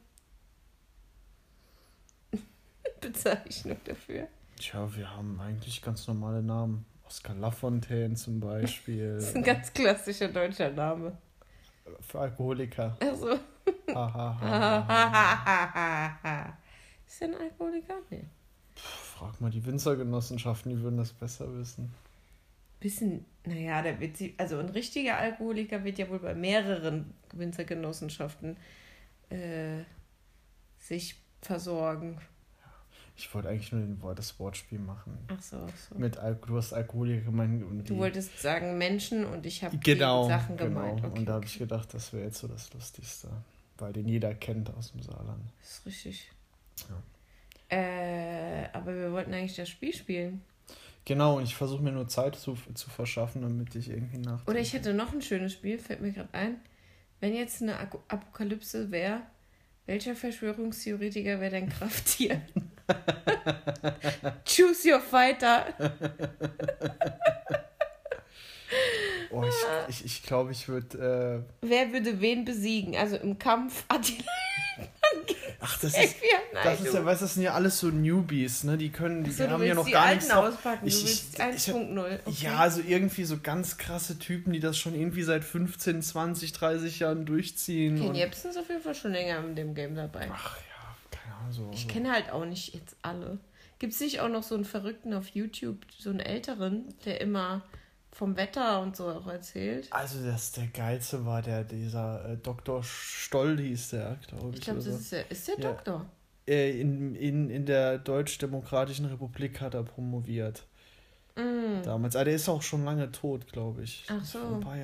Bezeichnung 3.08 3.78
dafür? 3.84 4.28
Tja, 4.60 4.96
wir 4.96 5.16
haben 5.16 5.40
eigentlich 5.40 5.82
ganz 5.82 6.08
normale 6.08 6.42
Namen. 6.42 6.86
Oskar 7.06 7.36
Lafontaine 7.36 8.16
zum 8.16 8.40
Beispiel. 8.40 9.16
Das 9.16 9.30
ist 9.30 9.36
ein 9.36 9.44
ganz 9.44 9.72
klassischer 9.74 10.28
deutscher 10.28 10.72
Name. 10.72 11.18
Für 12.02 12.20
Alkoholiker. 12.20 12.98
Also. 13.00 13.30
Ist 17.08 17.22
er 17.22 17.28
ein 17.28 17.36
Alkoholiker? 17.36 17.96
Nee. 18.10 18.26
Frag 18.76 19.40
mal 19.40 19.50
die 19.50 19.66
Winzergenossenschaften, 19.66 20.72
die 20.72 20.82
würden 20.82 20.98
das 20.98 21.14
besser 21.14 21.58
wissen. 21.58 21.94
Bisschen, 22.80 23.26
naja, 23.46 23.82
der 23.82 24.00
wird 24.00 24.18
sie, 24.18 24.36
also 24.38 24.60
ein 24.60 24.70
richtiger 24.70 25.18
Alkoholiker 25.18 25.84
wird 25.84 25.98
ja 25.98 26.10
wohl 26.10 26.20
bei 26.20 26.36
mehreren 26.36 27.14
Winzergenossenschaften 27.34 28.58
äh, 29.30 29.80
sich 30.78 31.16
versorgen. 31.42 32.20
Ich 33.20 33.34
wollte 33.34 33.50
eigentlich 33.50 33.72
nur 33.72 33.82
den, 33.82 34.00
das 34.16 34.40
Wortspiel 34.40 34.78
machen. 34.78 35.18
Ach 35.28 35.42
so, 35.42 35.58
ach 35.58 35.78
so. 35.78 35.96
Mit 35.96 36.18
Al 36.18 36.36
du 36.36 36.56
hast 36.56 36.72
Alkoholiker 36.72 37.22
gemeint 37.22 37.64
und 37.64 37.90
Du 37.90 37.98
wolltest 37.98 38.40
sagen 38.40 38.78
Menschen 38.78 39.26
und 39.26 39.44
ich 39.48 39.64
habe 39.64 39.76
genau, 39.80 40.28
Sachen 40.28 40.56
genau. 40.56 40.70
gemeint. 40.70 41.04
Okay, 41.04 41.20
und 41.20 41.26
da 41.26 41.34
habe 41.34 41.44
okay. 41.44 41.52
ich 41.52 41.60
gedacht, 41.60 41.92
das 41.96 42.14
wäre 42.14 42.26
jetzt 42.26 42.38
so 42.38 42.48
das 42.48 42.72
Lustigste. 42.74 43.30
Weil 43.80 43.92
den 43.92 44.08
jeder 44.08 44.36
kennt 44.36 44.72
aus 44.76 44.92
dem 44.92 45.02
Saarland. 45.02 45.52
Das 45.60 45.72
ist 45.72 45.86
richtig. 45.88 46.32
Ja. 46.90 47.76
Äh, 47.76 48.70
aber 48.74 48.96
wir 48.96 49.12
wollten 49.12 49.34
eigentlich 49.34 49.56
das 49.56 49.70
Spiel 49.70 49.94
spielen. 49.94 50.42
Genau, 51.06 51.38
und 51.38 51.44
ich 51.44 51.56
versuche 51.56 51.82
mir 51.82 51.92
nur 51.92 52.08
Zeit 52.08 52.36
zu, 52.36 52.56
zu 52.74 52.90
verschaffen, 52.90 53.42
damit 53.42 53.74
ich 53.76 53.90
irgendwie 53.90 54.20
nach. 54.20 54.46
Oder 54.46 54.60
ich 54.60 54.74
hätte 54.74 54.94
noch 54.94 55.12
ein 55.12 55.22
schönes 55.24 55.54
Spiel, 55.54 55.80
fällt 55.80 56.02
mir 56.02 56.12
gerade 56.12 56.34
ein. 56.34 56.58
Wenn 57.20 57.34
jetzt 57.34 57.64
eine 57.64 57.80
Apokalypse 57.80 58.92
wäre, 58.92 59.22
welcher 59.88 60.16
Verschwörungstheoretiker 60.16 61.40
wäre 61.40 61.52
dein 61.52 61.70
Krafttier? 61.70 62.42
Choose 64.46 64.88
your 64.92 65.00
fighter. 65.00 65.66
Oh, 69.30 69.44
ich 69.44 69.56
ich, 69.90 70.06
ich 70.06 70.24
glaube, 70.24 70.52
ich 70.52 70.68
würde. 70.68 71.44
Wer 71.62 71.92
würde 71.92 72.20
wen 72.22 72.46
besiegen? 72.46 72.96
Also 72.96 73.18
im 73.18 73.38
Kampf 73.38 73.84
Attila 73.90 74.24
Äh, 74.80 74.84
ach, 75.60 75.80
das 75.80 75.98
ist. 75.98 76.16
Das 76.64 76.82
ist 76.82 76.94
ja, 76.94 77.06
weißt 77.06 77.22
du, 77.22 77.26
das 77.26 77.34
sind 77.36 77.44
ja 77.44 77.54
alles 77.54 77.78
so 77.80 77.88
Newbies, 77.88 78.64
ne? 78.64 78.78
Die 78.78 78.90
können, 78.90 79.24
die 79.24 79.32
so, 79.32 79.44
du 79.46 79.52
haben 79.52 79.64
ja 79.64 79.74
noch 79.76 79.86
die 79.86 79.92
gar 79.92 80.06
alten 80.06 80.20
nichts. 80.24 80.34
auspacken, 80.34 80.88
Ich- 80.88 81.04
ich- 81.04 81.24
ich- 81.34 81.40
1.0. 81.40 82.20
Okay. 82.26 82.36
Ja, 82.42 82.58
also 82.58 82.82
irgendwie 82.86 83.26
so 83.26 83.38
ganz 83.42 83.78
krasse 83.78 84.18
Typen, 84.18 84.54
die 84.54 84.60
das 84.60 84.78
schon 84.78 84.96
irgendwie 84.96 85.24
seit 85.24 85.44
15, 85.44 86.02
20, 86.02 86.54
30 86.54 87.00
Jahren 87.00 87.26
durchziehen. 87.26 87.98
Ken 88.00 88.16
Jebsen 88.16 88.50
ist 88.52 88.58
auf 88.58 88.70
jeden 88.70 88.82
Fall 88.82 88.96
schon 88.96 89.12
länger 89.12 89.40
in 89.40 89.56
dem 89.56 89.76
Game 89.76 89.96
dabei. 89.96 90.30
Ach 90.34 90.58
ja. 91.46 91.52
So, 91.52 91.70
Ich 91.74 91.88
kenne 91.88 92.12
halt 92.12 92.32
auch 92.32 92.46
nicht 92.46 92.74
jetzt 92.74 92.96
alle. 93.02 93.40
Gibt 93.80 93.94
es 93.94 94.00
nicht 94.00 94.20
auch 94.22 94.30
noch 94.30 94.44
so 94.44 94.56
einen 94.56 94.66
Verrückten 94.66 95.14
auf 95.14 95.28
YouTube, 95.30 95.78
so 95.98 96.10
einen 96.10 96.20
Älteren, 96.20 96.86
der 97.06 97.22
immer 97.22 97.64
vom 98.12 98.36
Wetter 98.36 98.82
und 98.82 98.96
so 98.96 99.08
auch 99.08 99.28
erzählt? 99.28 99.88
Also, 99.92 100.26
das 100.26 100.52
der 100.54 100.68
geilste 100.68 101.26
war 101.26 101.42
der, 101.44 101.64
dieser 101.64 102.28
äh, 102.30 102.38
Dr. 102.38 102.84
Stoll 102.84 103.60
hieß 103.60 103.90
der, 103.90 104.18
glaube 104.28 104.50
ich. 104.52 104.56
Ich 104.56 104.62
glaube, 104.62 104.80
das 104.80 104.86
so. 104.86 104.92
ist 104.98 105.12
der, 105.12 105.32
ist 105.32 105.48
der 105.48 105.60
Ja. 105.60 105.72
Doktor. 105.72 106.06
Äh, 106.48 106.80
in, 106.80 107.14
in, 107.16 107.50
in 107.50 107.66
der 107.66 108.00
Deutsch-Demokratischen 108.00 109.06
Republik 109.06 109.62
hat 109.62 109.74
er 109.74 109.84
promoviert. 109.84 110.66
Mm. 111.38 111.84
Damals. 111.84 112.16
Ah, 112.16 112.24
der 112.24 112.34
ist 112.34 112.50
auch 112.50 112.64
schon 112.64 112.84
lange 112.84 113.12
tot, 113.12 113.52
glaube 113.52 113.84
ich. 113.84 114.06
Ach 114.10 114.24
so. 114.24 114.40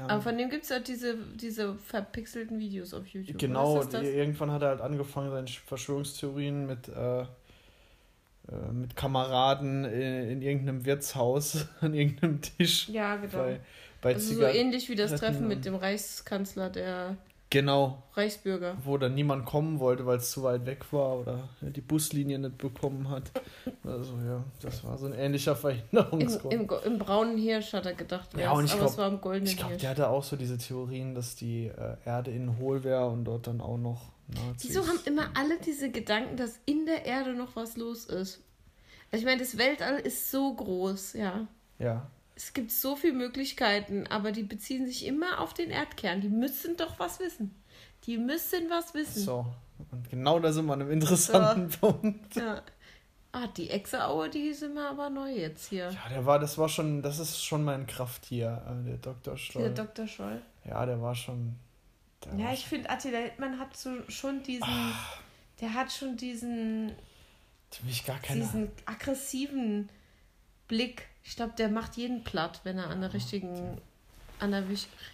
Aber 0.07 0.22
von 0.22 0.38
dem 0.38 0.50
gibt 0.50 0.63
es 0.63 0.72
halt 0.72 0.88
diese, 0.88 1.17
diese 1.36 1.75
verpixelten 1.75 2.60
Videos 2.60 2.93
auf 2.93 3.07
YouTube. 3.07 3.39
Genau, 3.39 3.83
das? 3.83 4.03
irgendwann 4.03 4.51
hat 4.51 4.62
er 4.62 4.69
halt 4.69 4.81
angefangen, 4.81 5.31
seine 5.31 5.48
Verschwörungstheorien 5.48 6.67
mit, 6.67 6.88
äh, 6.89 7.22
äh, 7.22 7.25
mit 8.72 8.95
Kameraden 8.95 9.83
in, 9.86 10.29
in 10.29 10.41
irgendeinem 10.43 10.86
Wirtshaus 10.86 11.67
an 11.81 11.93
irgendeinem 11.95 12.39
Tisch 12.41 12.88
Ja, 12.89 13.15
genau. 13.15 13.38
bei, 13.38 13.60
bei 14.01 14.13
also 14.13 14.36
so 14.36 14.43
ähnlich 14.43 14.89
wie 14.89 14.95
das 14.95 15.19
Treffen 15.19 15.48
mit 15.48 15.65
dem 15.65 15.75
Reichskanzler 15.75 16.69
der 16.69 17.17
Genau, 17.53 18.01
Reichsbürger. 18.15 18.77
wo 18.83 18.98
dann 18.98 19.13
niemand 19.13 19.45
kommen 19.45 19.79
wollte, 19.79 20.05
weil 20.07 20.17
es 20.17 20.31
zu 20.31 20.41
weit 20.41 20.65
weg 20.65 20.91
war 20.91 21.19
oder 21.19 21.50
die 21.62 21.81
Buslinie 21.81 22.39
nicht 22.39 22.57
bekommen 22.57 23.10
hat. 23.10 23.31
Also 23.83 24.13
ja, 24.27 24.43
das 24.62 24.83
war 24.83 24.98
so 24.98 25.05
ein 25.05 25.13
ähnlicher 25.13 25.51
Im, 25.51 25.57
Verhinderungsgrund. 25.57 26.51
im, 26.53 26.65
Go- 26.67 26.79
Im 26.83 26.98
braunen 26.98 27.38
Hirsch 27.38 27.74
hat 27.74 27.86
er 27.86 27.93
gedacht, 27.93 28.29
Ja, 28.36 28.51
und 28.53 28.65
ich 28.65 28.72
aber 28.72 28.79
glaub- 28.81 28.89
es 28.91 28.98
war 28.98 29.07
im 29.07 29.22
goldenen 29.22 29.48
Ich 29.48 29.55
glaube, 29.57 29.69
Hirsch. 29.72 29.81
der 29.81 29.89
hatte 29.91 30.10
auch 30.10 30.24
so 30.24 30.36
diese 30.36 30.57
Theorien, 30.57 31.13
dass 31.13 31.36
die 31.36 31.67
äh, 31.67 31.95
Erde 32.05 32.31
innen 32.31 32.57
hohl 32.57 32.83
wäre 32.83 33.07
und 33.07 33.24
dort 33.25 33.45
dann 33.45 33.62
auch 33.62 33.77
noch 33.77 34.01
Nazis. 34.29 34.69
Wieso 34.72 34.88
haben 34.88 35.00
immer 35.05 35.27
alle 35.36 35.60
diese 35.60 35.91
Gedanken, 35.91 36.36
dass 36.38 36.60
in 36.65 36.88
der 36.88 37.05
Erde 37.05 37.33
noch 37.36 37.55
was 37.55 37.77
los 37.77 38.05
ist? 38.05 38.41
Also 39.12 39.22
ich 39.22 39.25
meine, 39.25 39.41
das 39.41 39.60
Weltall 39.60 40.00
ist 40.00 40.31
so 40.31 40.55
groß, 40.55 41.13
ja. 41.13 41.45
Ja, 41.77 42.07
Es 42.36 42.54
gibt 42.54 42.72
so 42.72 42.96
viele 42.96 43.13
Möglichkeiten, 43.13 44.08
aber 44.08 44.32
die 44.32 44.44
beziehen 44.44 44.86
sich 44.86 45.06
immer 45.06 45.40
auf 45.40 45.54
den 45.54 45.70
Erdkern. 45.70 46.22
Die 46.22 46.30
müssen 46.30 46.78
doch 46.78 46.98
was 47.00 47.20
wissen. 47.20 47.56
Die 48.06 48.18
müssen 48.18 48.70
was 48.70 48.94
wissen. 48.94 49.24
so. 49.24 49.46
Und 49.92 50.10
genau 50.10 50.40
da 50.40 50.52
sind 50.52 50.66
wir 50.66 50.74
an 50.74 50.82
einem 50.82 50.92
interessanten 50.92 51.70
Punkt. 51.80 52.36
Ja. 52.36 52.62
Ah, 53.32 53.48
die 53.48 53.72
Echseaue, 53.72 54.30
die 54.30 54.54
sind 54.54 54.75
wir 54.75 54.88
aber 54.88 55.10
neu 55.10 55.32
jetzt 55.32 55.70
hier. 55.70 55.90
Ja, 55.90 56.10
der 56.10 56.24
war, 56.24 56.38
das 56.38 56.58
war 56.60 56.70
schon, 56.70 57.02
das 57.02 57.18
ist 57.18 57.44
schon 57.44 57.63
mein 57.63 57.88
Krafttier, 57.88 58.62
äh, 58.68 58.86
der 58.88 58.98
Dr. 58.98 59.34
Der 59.34 59.38
Stoll. 59.38 59.74
Dr. 59.74 60.08
Scholl. 60.08 60.42
Ja, 60.66 60.86
der 60.86 61.02
war 61.02 61.16
schon. 61.16 61.56
Der 62.24 62.34
Ja, 62.36 62.46
war 62.46 62.54
ich 62.54 62.66
finde, 62.66 62.92
Attila 62.92 63.18
Hildmann 63.18 63.60
hat 63.60 63.75
so 63.75 63.90
schon 64.08 64.44
diesen. 64.44 64.68
Der 65.62 65.74
hat 65.74 65.92
schon 65.92 66.16
diesen, 66.16 66.92
diesen 68.30 68.72
aggressiven 68.86 69.90
Blick. 70.74 71.08
Ich 71.24 71.36
glaube, 71.36 71.53
der 71.58 71.70
macht 71.70 71.96
jeden 71.98 72.24
platt, 72.24 72.62
wenn 72.63 72.77
er 72.80 72.89
an 72.89 73.00
der 73.01 73.13
richtigen, 73.13 73.77
an 74.39 74.51
der 74.51 74.63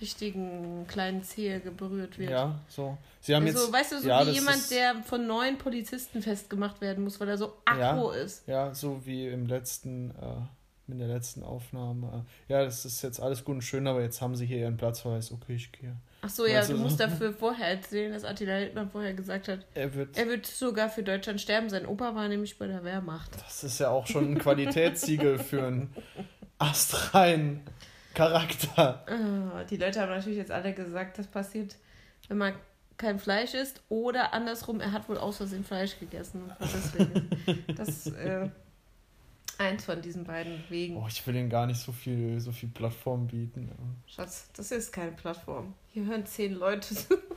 richtigen 0.02 0.88
kleinen 0.88 1.22
Zehe 1.24 1.60
berührt 1.60 2.18
wird. 2.18 2.32
Ja, 2.32 2.60
so. 2.70 2.98
Sie 3.22 3.36
haben 3.36 3.46
also, 3.46 3.60
jetzt. 3.66 3.74
weißt 3.74 3.92
du, 3.92 4.00
so 4.00 4.08
ja, 4.08 4.26
wie 4.26 4.32
jemand, 4.32 4.58
ist- 4.58 4.72
der 4.72 5.04
von 5.04 5.28
neun 5.28 5.58
Polizisten 5.58 6.22
festgemacht 6.22 6.80
werden 6.82 7.04
muss, 7.04 7.20
weil 7.20 7.30
er 7.30 7.38
so 7.38 7.54
aggro 7.66 8.12
ist. 8.12 8.48
Ja, 8.48 8.74
so 8.74 9.06
wie 9.06 9.28
im 9.28 9.48
letzten, 9.48 10.12
äh, 10.12 10.92
in 10.92 10.98
der 10.98 11.10
letzten 11.10 11.44
Aufnahme. 11.44 12.26
Ja, 12.48 12.64
das 12.64 12.86
ist 12.86 13.02
jetzt 13.02 13.20
alles 13.20 13.44
gut 13.44 13.56
und 13.56 13.62
schön, 13.62 13.86
aber 13.88 14.02
jetzt 14.02 14.22
haben 14.22 14.36
sie 14.36 14.46
hier 14.46 14.60
ihren 14.60 14.78
Platzverweis. 14.78 15.32
Okay, 15.32 15.56
ich 15.56 15.72
gehe. 15.72 15.96
Ach 16.22 16.30
so, 16.30 16.46
ja, 16.46 16.62
du 16.62 16.68
du 16.68 16.78
so? 16.78 16.84
musst 16.84 17.00
dafür 17.00 17.32
vorher 17.34 17.68
erzählen, 17.70 18.12
dass 18.12 18.26
Attila 18.26 18.54
Hildmann 18.56 18.90
vorher 18.90 19.14
gesagt 19.14 19.48
hat, 19.48 19.66
Er 19.74 19.94
wird. 19.94 20.18
er 20.18 20.28
wird 20.28 20.46
sogar 20.46 20.90
für 20.90 21.02
Deutschland 21.04 21.40
sterben. 21.40 21.70
Sein 21.70 21.86
Opa 21.86 22.14
war 22.16 22.28
nämlich 22.28 22.58
bei 22.58 22.68
der 22.68 22.84
Wehrmacht. 22.84 23.30
Das 23.46 23.64
ist 23.64 23.80
ja 23.80 23.90
auch 23.90 24.06
schon 24.06 24.34
ein 24.34 24.38
Qualitätssiegel 24.40 25.40
für 25.40 25.66
einen 25.66 25.90
astreinen 26.58 27.62
Charakter. 28.14 29.06
Ah, 29.08 29.64
die 29.64 29.78
Leute 29.78 30.02
haben 30.02 30.10
natürlich 30.10 30.38
jetzt 30.38 30.52
alle 30.52 30.74
gesagt, 30.74 31.18
das 31.20 31.28
passiert, 31.28 31.76
wenn 32.28 32.38
man 32.38 32.54
kein 32.98 33.18
Fleisch 33.18 33.54
isst 33.54 33.82
oder 33.88 34.34
andersrum, 34.34 34.82
er 34.82 34.92
hat 34.92 35.08
wohl 35.08 35.18
aus 35.18 35.38
Versehen 35.38 35.64
Fleisch 35.64 35.98
gegessen. 36.00 36.52
Deswegen, 36.60 37.66
das 37.78 38.08
äh, 38.08 38.50
eins 39.60 39.86
von 39.86 40.02
diesen 40.02 40.24
beiden 40.24 40.64
Wegen. 40.70 40.98
Oh, 40.98 41.06
ich 41.08 41.26
will 41.28 41.36
ihnen 41.36 41.50
gar 41.50 41.68
nicht 41.68 41.80
so 41.80 41.92
viel, 41.92 42.40
so 42.40 42.52
viel 42.52 42.70
Plattform 42.70 43.28
bieten. 43.28 43.70
Schatz, 44.08 44.50
das 44.56 44.72
ist 44.72 44.92
keine 44.92 45.12
Plattform. 45.12 45.74
Hier 45.94 46.06
hören 46.06 46.26
zehn 46.26 46.54
Leute 46.54 46.96
zu. 46.96 47.18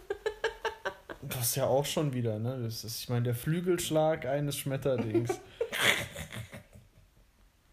Das 1.24 1.50
ist 1.50 1.54
ja 1.54 1.66
auch 1.66 1.84
schon 1.84 2.12
wieder, 2.12 2.40
ne? 2.40 2.60
Das 2.64 2.82
ist, 2.82 2.98
ich 2.98 3.08
meine, 3.08 3.22
der 3.22 3.36
Flügelschlag 3.36 4.26
eines 4.26 4.56
Schmetterlings. 4.56 5.40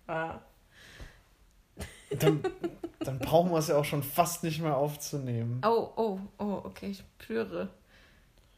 Ah. 0.07 0.39
Dann, 2.17 2.41
dann 3.01 3.19
brauchen 3.19 3.51
wir 3.51 3.59
es 3.59 3.67
ja 3.67 3.77
auch 3.77 3.85
schon 3.85 4.01
fast 4.01 4.43
nicht 4.43 4.59
mehr 4.59 4.75
aufzunehmen. 4.75 5.61
Oh, 5.63 5.91
oh, 5.95 6.19
oh, 6.39 6.61
okay, 6.63 6.87
ich 6.87 7.03
spüre. 7.21 7.69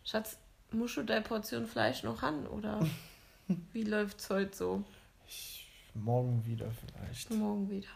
Schatz, 0.06 0.38
musst 0.72 0.96
du 0.96 1.04
deine 1.04 1.24
Portion 1.24 1.68
Fleisch 1.68 2.04
noch 2.04 2.24
an 2.24 2.48
oder 2.48 2.80
wie 3.74 3.84
läuft's 3.84 4.30
heute 4.30 4.56
so? 4.56 4.84
Ich, 5.28 5.61
morgen 5.94 6.46
wieder 6.46 6.72
vielleicht. 6.72 7.30
Morgen 7.32 7.70
wieder. 7.70 7.90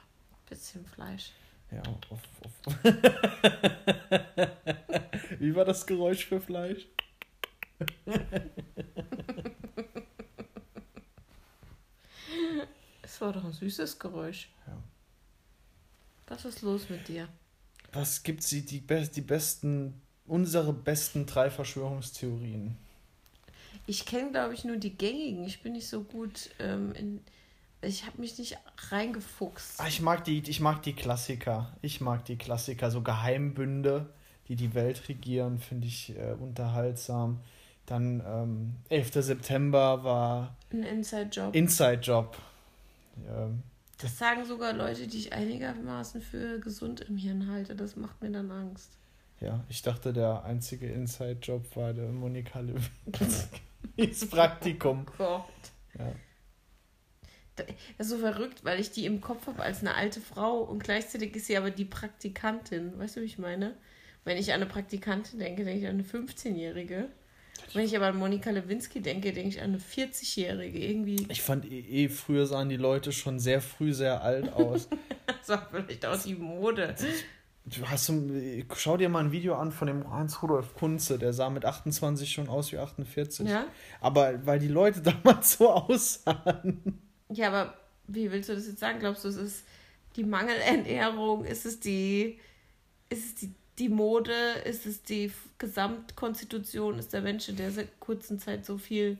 Bisschen 0.49 0.85
Fleisch. 0.85 1.31
Ja, 1.71 1.81
auf, 2.09 2.21
auf. 2.43 2.51
Wie 5.39 5.55
war 5.55 5.65
das 5.65 5.85
Geräusch 5.85 6.25
für 6.25 6.39
Fleisch? 6.39 6.87
Es 13.15 13.21
war 13.21 13.31
doch 13.31 13.45
ein 13.45 13.53
süßes 13.53 13.97
Geräusch. 13.97 14.49
Ja. 14.67 14.77
Was 16.27 16.43
ist 16.43 16.63
los 16.63 16.89
mit 16.89 17.07
dir? 17.07 17.29
Was 17.93 18.23
gibt 18.23 18.43
sie 18.43 18.65
die, 18.65 18.81
be 18.81 19.07
die 19.07 19.21
besten, 19.21 20.01
unsere 20.25 20.73
besten 20.73 21.25
drei 21.25 21.49
Verschwörungstheorien? 21.49 22.75
Ich 23.87 24.05
kenne, 24.05 24.31
glaube 24.31 24.53
ich, 24.53 24.65
nur 24.65 24.75
die 24.75 24.97
gängigen. 24.97 25.45
Ich 25.45 25.61
bin 25.61 25.73
nicht 25.73 25.87
so 25.87 26.03
gut 26.03 26.49
ähm, 26.59 26.91
in. 26.91 27.21
Ich 27.85 28.05
habe 28.05 28.19
mich 28.19 28.37
nicht 28.37 28.57
reingefuchst. 28.89 29.79
Ah, 29.79 29.87
ich 29.87 30.01
mag 30.01 30.23
die, 30.25 30.39
ich 30.49 30.59
mag 30.59 30.81
die 30.83 30.93
Klassiker. 30.93 31.71
Ich 31.81 32.01
mag 32.01 32.25
die 32.25 32.37
Klassiker, 32.37 32.89
so 32.91 33.01
Geheimbünde, 33.01 34.09
die 34.47 34.55
die 34.55 34.73
Welt 34.73 35.07
regieren, 35.07 35.59
finde 35.59 35.87
ich 35.87 36.15
äh, 36.17 36.33
unterhaltsam. 36.39 37.39
Dann 37.85 38.21
ähm, 38.25 38.75
11. 38.89 39.13
September 39.23 40.03
war 40.03 40.55
Ein 40.71 40.83
Inside-Job. 40.83 41.53
Inside 41.55 42.01
Job. 42.01 42.37
Ähm, 43.27 43.61
Das 43.99 44.17
sagen 44.17 44.43
sogar 44.45 44.73
Leute, 44.73 45.07
die 45.07 45.17
ich 45.19 45.33
einigermaßen 45.33 46.21
für 46.21 46.59
gesund 46.59 47.01
im 47.01 47.17
Hirn 47.17 47.47
halte. 47.51 47.75
Das 47.75 47.95
macht 47.95 48.21
mir 48.21 48.31
dann 48.31 48.49
Angst. 48.51 48.89
ja, 49.39 49.63
ich 49.69 49.81
dachte, 49.83 50.11
der 50.13 50.43
einzige 50.45 50.87
Inside 50.87 51.37
Job 51.41 51.63
war 51.75 51.93
der 51.93 52.07
Monika 52.09 52.59
Lewinsky's 52.61 54.27
Praktikum. 54.31 55.05
Gott. 55.17 55.43
Ja. 55.99 56.11
Das 57.55 58.07
ist 58.07 58.09
so 58.09 58.17
verrückt, 58.17 58.63
weil 58.63 58.79
ich 58.79 58.91
die 58.91 59.05
im 59.05 59.21
Kopf 59.21 59.47
habe 59.47 59.63
als 59.63 59.79
eine 59.79 59.95
alte 59.95 60.21
Frau 60.21 60.59
und 60.59 60.83
gleichzeitig 60.83 61.35
ist 61.35 61.47
sie 61.47 61.57
aber 61.57 61.71
die 61.71 61.85
Praktikantin. 61.85 62.97
Weißt 62.99 63.15
du, 63.15 63.21
wie 63.21 63.25
ich 63.25 63.37
meine? 63.37 63.75
Wenn 64.23 64.37
ich 64.37 64.51
an 64.51 64.61
eine 64.61 64.65
Praktikantin 64.65 65.39
denke, 65.39 65.63
denke 65.63 65.79
ich 65.79 65.87
an 65.87 65.95
eine 65.95 66.03
15-Jährige. 66.03 67.09
Wenn 67.73 67.85
ich 67.85 67.95
aber 67.95 68.07
an 68.07 68.17
Monika 68.17 68.49
Lewinsky 68.49 69.01
denke, 69.01 69.33
denke 69.33 69.49
ich 69.49 69.61
an 69.61 69.69
eine 69.69 69.77
40-Jährige. 69.77 70.79
Irgendwie 70.79 71.27
Ich 71.29 71.41
fand 71.41 71.65
eh, 71.65 71.79
eh, 71.79 72.09
früher 72.09 72.45
sahen 72.45 72.69
die 72.69 72.77
Leute 72.77 73.11
schon 73.11 73.39
sehr 73.39 73.61
früh 73.61 73.93
sehr 73.93 74.21
alt 74.21 74.51
aus. 74.51 74.89
sah 75.41 75.67
vielleicht 75.71 76.05
aus 76.05 76.25
wie 76.25 76.35
Mode. 76.35 76.95
Du 77.65 77.87
hast 77.87 78.09
du, 78.09 78.63
schau 78.75 78.97
dir 78.97 79.09
mal 79.09 79.23
ein 79.23 79.31
Video 79.31 79.55
an 79.55 79.71
von 79.71 79.87
dem 79.87 80.09
Hans 80.11 80.41
Rudolf 80.43 80.75
Kunze, 80.75 81.17
der 81.17 81.33
sah 81.33 81.49
mit 81.49 81.65
28 81.65 82.31
schon 82.31 82.49
aus 82.49 82.71
wie 82.71 82.77
48. 82.77 83.47
Ja? 83.47 83.65
Aber 84.01 84.45
weil 84.45 84.59
die 84.59 84.67
Leute 84.67 85.01
damals 85.23 85.53
so 85.53 85.71
aussahen. 85.71 87.01
Ja, 87.29 87.47
aber 87.47 87.73
wie 88.07 88.31
willst 88.31 88.49
du 88.49 88.55
das 88.55 88.67
jetzt 88.67 88.79
sagen? 88.79 88.99
Glaubst 88.99 89.23
du, 89.23 89.29
es 89.29 89.35
ist 89.35 89.65
die 90.15 90.23
Mangelernährung? 90.23 91.45
Ist 91.45 91.65
es 91.65 91.79
die, 91.79 92.39
ist 93.09 93.25
es 93.25 93.35
die, 93.35 93.53
die 93.79 93.89
Mode? 93.89 94.33
Ist 94.65 94.85
es 94.85 95.03
die 95.03 95.31
Gesamtkonstitution? 95.57 96.99
Ist 96.99 97.13
der 97.13 97.21
Mensch 97.21 97.49
in 97.49 97.55
der 97.55 97.71
sehr 97.71 97.87
kurzen 97.99 98.39
Zeit 98.39 98.65
so 98.65 98.77
viel, 98.77 99.17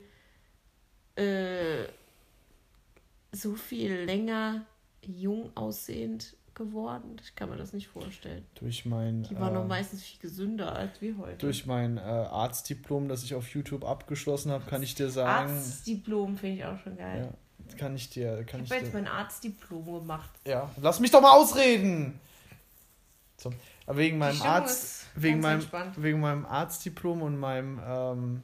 äh, 1.15 1.85
so 3.31 3.55
viel 3.55 3.93
länger 4.03 4.65
jung 5.01 5.51
aussehend 5.55 6.35
geworden? 6.53 7.17
Ich 7.23 7.35
kann 7.35 7.49
mir 7.49 7.57
das 7.57 7.73
nicht 7.73 7.87
vorstellen. 7.87 8.45
Durch 8.55 8.85
mein. 8.85 9.23
Die 9.23 9.35
waren 9.35 9.55
äh, 9.55 9.59
noch 9.59 9.67
meistens 9.67 10.03
viel 10.03 10.19
gesünder 10.19 10.73
als 10.73 11.01
wir 11.01 11.17
heute. 11.17 11.37
Durch 11.37 11.65
mein 11.65 11.97
äh, 11.97 12.01
Arztdiplom, 12.01 13.09
das 13.09 13.23
ich 13.23 13.33
auf 13.33 13.49
YouTube 13.49 13.83
abgeschlossen 13.83 14.51
habe, 14.51 14.65
kann 14.65 14.83
ich 14.83 14.95
dir 14.95 15.09
sagen. 15.09 15.51
Arztdiplom 15.51 16.37
finde 16.37 16.55
ich 16.55 16.65
auch 16.65 16.79
schon 16.79 16.97
geil. 16.97 17.31
Ja, 17.31 17.37
kann 17.77 17.95
ich 17.95 18.09
dir. 18.09 18.43
Kann 18.45 18.63
ich 18.63 18.69
habe 18.69 18.81
jetzt 18.81 18.93
dir, 18.93 19.01
mein 19.01 19.07
Arztdiplom 19.07 19.85
gemacht. 19.85 20.29
ja, 20.45 20.69
lass 20.81 20.99
mich 20.99 21.11
doch 21.11 21.21
mal 21.21 21.31
ausreden! 21.31 22.19
So, 23.37 23.53
wegen 23.87 24.17
meinem 24.17 24.41
Arzt. 24.41 25.05
Wegen 25.15 25.39
meinem, 25.39 25.59
entspannt. 25.59 26.01
wegen 26.01 26.19
meinem 26.19 26.45
Arztdiplom 26.45 27.21
und 27.21 27.37
meinem. 27.37 27.79
Ähm, 27.85 28.41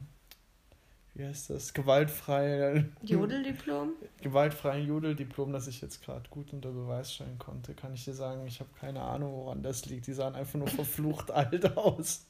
wie 1.13 1.25
heißt 1.25 1.49
das? 1.49 1.73
Gewaltfreie. 1.73 2.89
Jodeldiplom? 3.01 3.93
gewaltfreien 4.21 4.87
Jodeldiplom, 4.87 5.51
das 5.51 5.67
ich 5.67 5.81
jetzt 5.81 6.01
gerade 6.03 6.29
gut 6.29 6.53
unter 6.53 6.71
Beweis 6.71 7.13
stellen 7.13 7.37
konnte, 7.37 7.73
kann 7.73 7.93
ich 7.93 8.05
dir 8.05 8.13
sagen, 8.13 8.45
ich 8.47 8.61
habe 8.61 8.69
keine 8.79 9.01
Ahnung, 9.01 9.33
woran 9.33 9.61
das 9.61 9.85
liegt. 9.87 10.07
Die 10.07 10.13
sahen 10.13 10.35
einfach 10.35 10.57
nur 10.57 10.69
verflucht 10.69 11.29
alt 11.31 11.77
aus. 11.77 12.27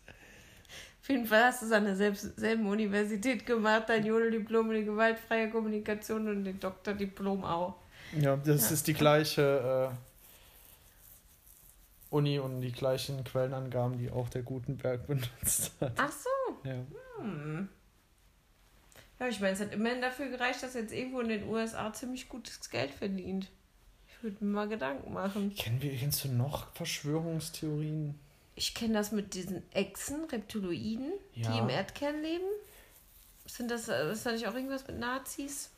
Auf 1.01 1.09
jeden 1.09 1.25
Fall 1.25 1.45
hast 1.45 1.61
du 1.61 1.65
es 1.65 1.71
an 1.71 1.85
derselben 1.85 2.67
Universität 2.67 3.45
gemacht, 3.45 3.85
dein 3.87 4.05
Jodeldiplom 4.05 4.69
und 4.69 4.75
die 4.75 4.85
gewaltfreie 4.85 5.49
Kommunikation 5.49 6.27
und 6.27 6.43
den 6.43 6.59
Doktordiplom 6.59 7.43
auch. 7.43 7.75
Ja, 8.19 8.35
das 8.37 8.69
Ja. 8.69 8.73
ist 8.75 8.87
die 8.87 8.93
gleiche 8.93 9.91
äh, 9.91 9.95
Uni 12.15 12.39
und 12.39 12.61
die 12.61 12.71
gleichen 12.71 13.23
Quellenangaben, 13.23 13.97
die 13.97 14.11
auch 14.11 14.29
der 14.29 14.43
Gutenberg 14.43 15.07
benutzt 15.07 15.71
hat. 15.79 15.93
Ach 15.97 16.11
so. 16.11 16.69
Ja. 16.69 16.75
Hm. 17.19 17.69
Ja, 19.19 19.27
ich 19.27 19.39
meine, 19.39 19.53
es 19.53 19.59
hat 19.61 19.71
immerhin 19.73 20.01
dafür 20.01 20.29
gereicht, 20.29 20.61
dass 20.63 20.73
jetzt 20.73 20.93
irgendwo 20.93 21.21
in 21.21 21.29
den 21.29 21.47
USA 21.47 21.93
ziemlich 21.93 22.27
gutes 22.27 22.69
Geld 22.69 22.91
verdient. 22.91 23.49
Ich 24.07 24.23
würde 24.23 24.43
mir 24.43 24.51
mal 24.51 24.67
Gedanken 24.67 25.13
machen. 25.13 25.53
Kennen 25.55 25.81
wir, 25.81 25.95
kennst 25.95 26.23
du 26.25 26.29
noch 26.29 26.73
Verschwörungstheorien? 26.75 28.19
Ich 28.61 28.75
kenne 28.75 28.93
das 28.93 29.11
mit 29.11 29.33
diesen 29.33 29.63
Echsen, 29.73 30.25
Reptiloiden, 30.25 31.13
Ja. 31.33 31.51
die 31.51 31.57
im 31.57 31.69
Erdkern 31.69 32.21
leben. 32.21 32.45
Sind 33.47 33.71
das, 33.71 33.87
ist 33.87 34.23
da 34.23 34.31
nicht 34.33 34.47
auch 34.47 34.53
irgendwas 34.53 34.85
mit 34.85 34.99
Nazis? 34.99 35.71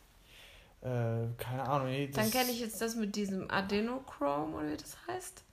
Äh, 0.82 1.28
keine 1.38 1.64
Ahnung. 1.66 1.88
Nee, 1.88 2.10
Dann 2.14 2.30
kenne 2.30 2.52
ich 2.52 2.60
jetzt 2.60 2.82
das 2.82 2.96
mit 2.96 3.16
diesem 3.16 3.50
Adenochrom 3.50 4.54
oder 4.56 4.70
wie 4.74 4.76
das 4.76 4.98
heißt. 5.08 5.44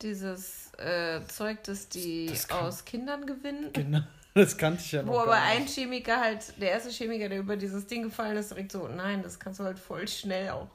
Dieses 0.00 0.72
äh, 0.78 1.20
Zeug, 1.28 1.62
das 1.64 1.90
die 1.90 2.28
Das 2.28 2.48
kann- 2.48 2.64
aus 2.64 2.86
Kindern 2.86 3.26
gewinnen. 3.26 3.70
Genau, 3.74 4.00
das 4.34 4.56
kannte 4.56 4.80
ich 4.82 4.92
ja 4.92 5.02
noch 5.02 5.12
Wo 5.12 5.18
aber 5.18 5.32
ein. 5.34 5.66
Chemiker 5.66 6.18
halt, 6.22 6.58
der 6.58 6.70
erste 6.70 6.88
Chemiker, 6.90 7.28
der 7.28 7.40
über 7.40 7.58
dieses 7.58 7.86
Ding 7.86 8.04
gefallen 8.04 8.38
ist, 8.38 8.50
direkt 8.50 8.72
so, 8.72 8.88
nein, 8.88 9.22
das 9.22 9.38
kannst 9.38 9.60
du 9.60 9.64
halt 9.64 9.78
voll 9.78 10.08
schnell 10.08 10.48
auch 10.48 10.70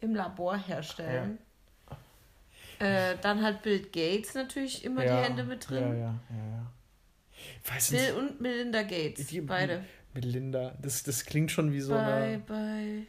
im 0.00 0.16
Labor 0.16 0.56
herstellen. 0.56 1.38
Äh, 2.78 3.16
dann 3.20 3.42
halt 3.42 3.62
Bill 3.62 3.80
Gates 3.80 4.34
natürlich 4.34 4.84
immer 4.84 5.04
ja, 5.04 5.16
die 5.20 5.24
Hände 5.28 5.44
mit 5.44 5.68
drin. 5.68 5.82
Ja, 5.82 5.94
ja, 5.94 6.14
ja. 6.30 6.72
Weiß 7.72 7.90
Bill 7.90 8.00
nicht, 8.00 8.14
und 8.14 8.40
Melinda 8.40 8.82
Gates, 8.82 9.26
Die- 9.26 9.40
beide. 9.40 9.84
Melinda, 10.14 10.74
das, 10.80 11.02
das 11.02 11.24
klingt 11.24 11.50
schon 11.50 11.72
wie 11.72 11.80
so 11.80 11.92
Bye, 11.94 12.02
eine. 12.04 12.38
bye. 12.38 13.06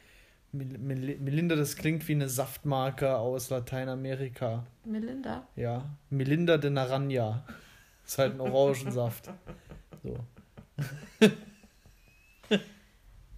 Mel 0.51 0.77
Mel 0.79 1.17
Melinda, 1.19 1.55
das 1.55 1.75
klingt 1.75 2.07
wie 2.07 2.13
eine 2.13 2.27
Saftmarke 2.29 3.15
aus 3.17 3.49
Lateinamerika. 3.49 4.65
Melinda? 4.85 5.47
Ja. 5.55 5.89
Melinda 6.09 6.57
de 6.57 6.69
Naranja. 6.71 7.43
Ist 8.05 8.17
halt 8.17 8.33
ein 8.33 8.41
Orangensaft. 8.41 9.29
So. 10.01 10.17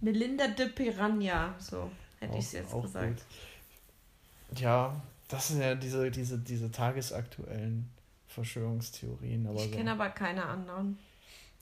Melinda 0.00 0.48
de 0.48 0.68
Piranha, 0.68 1.54
so 1.58 1.90
hätte 2.20 2.38
ich 2.38 2.44
es 2.44 2.52
jetzt 2.52 2.72
auch 2.72 2.82
gesagt. 2.82 3.24
gut. 4.48 4.58
Ja, 4.60 5.00
das 5.32 5.48
sind 5.48 5.60
ja 5.62 5.74
diese, 5.74 6.10
diese, 6.10 6.38
diese 6.38 6.70
tagesaktuellen 6.70 7.88
Verschwörungstheorien. 8.26 9.46
Aber 9.46 9.56
Ich 9.56 9.70
so. 9.70 9.76
kenne 9.76 9.92
aber 9.92 10.10
keine 10.10 10.44
anderen. 10.44 10.98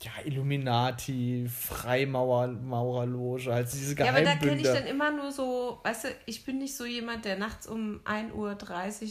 Ja, 0.02 0.12
Illuminati, 0.24 1.46
Freimaurer, 1.46 2.48
Maurerloge, 2.48 3.52
halt 3.52 3.70
diese 3.70 3.94
Ja, 3.98 4.09
aber 4.09 4.22
da 4.22 4.35
kenne 4.37 4.56
ich 4.56 4.62
Geheimbünde. 4.62 4.72
dann 4.72 4.87
immer 4.87 5.11
nur 5.11 5.30
so, 5.30 5.78
weißt 5.85 6.04
du, 6.04 6.09
ich 6.24 6.44
bin 6.46 6.59
nicht 6.59 6.74
so 6.74 6.87
jemand, 6.87 7.26
der 7.26 7.37
nachts 7.38 7.66
um 7.66 8.00
1.30 8.06 8.33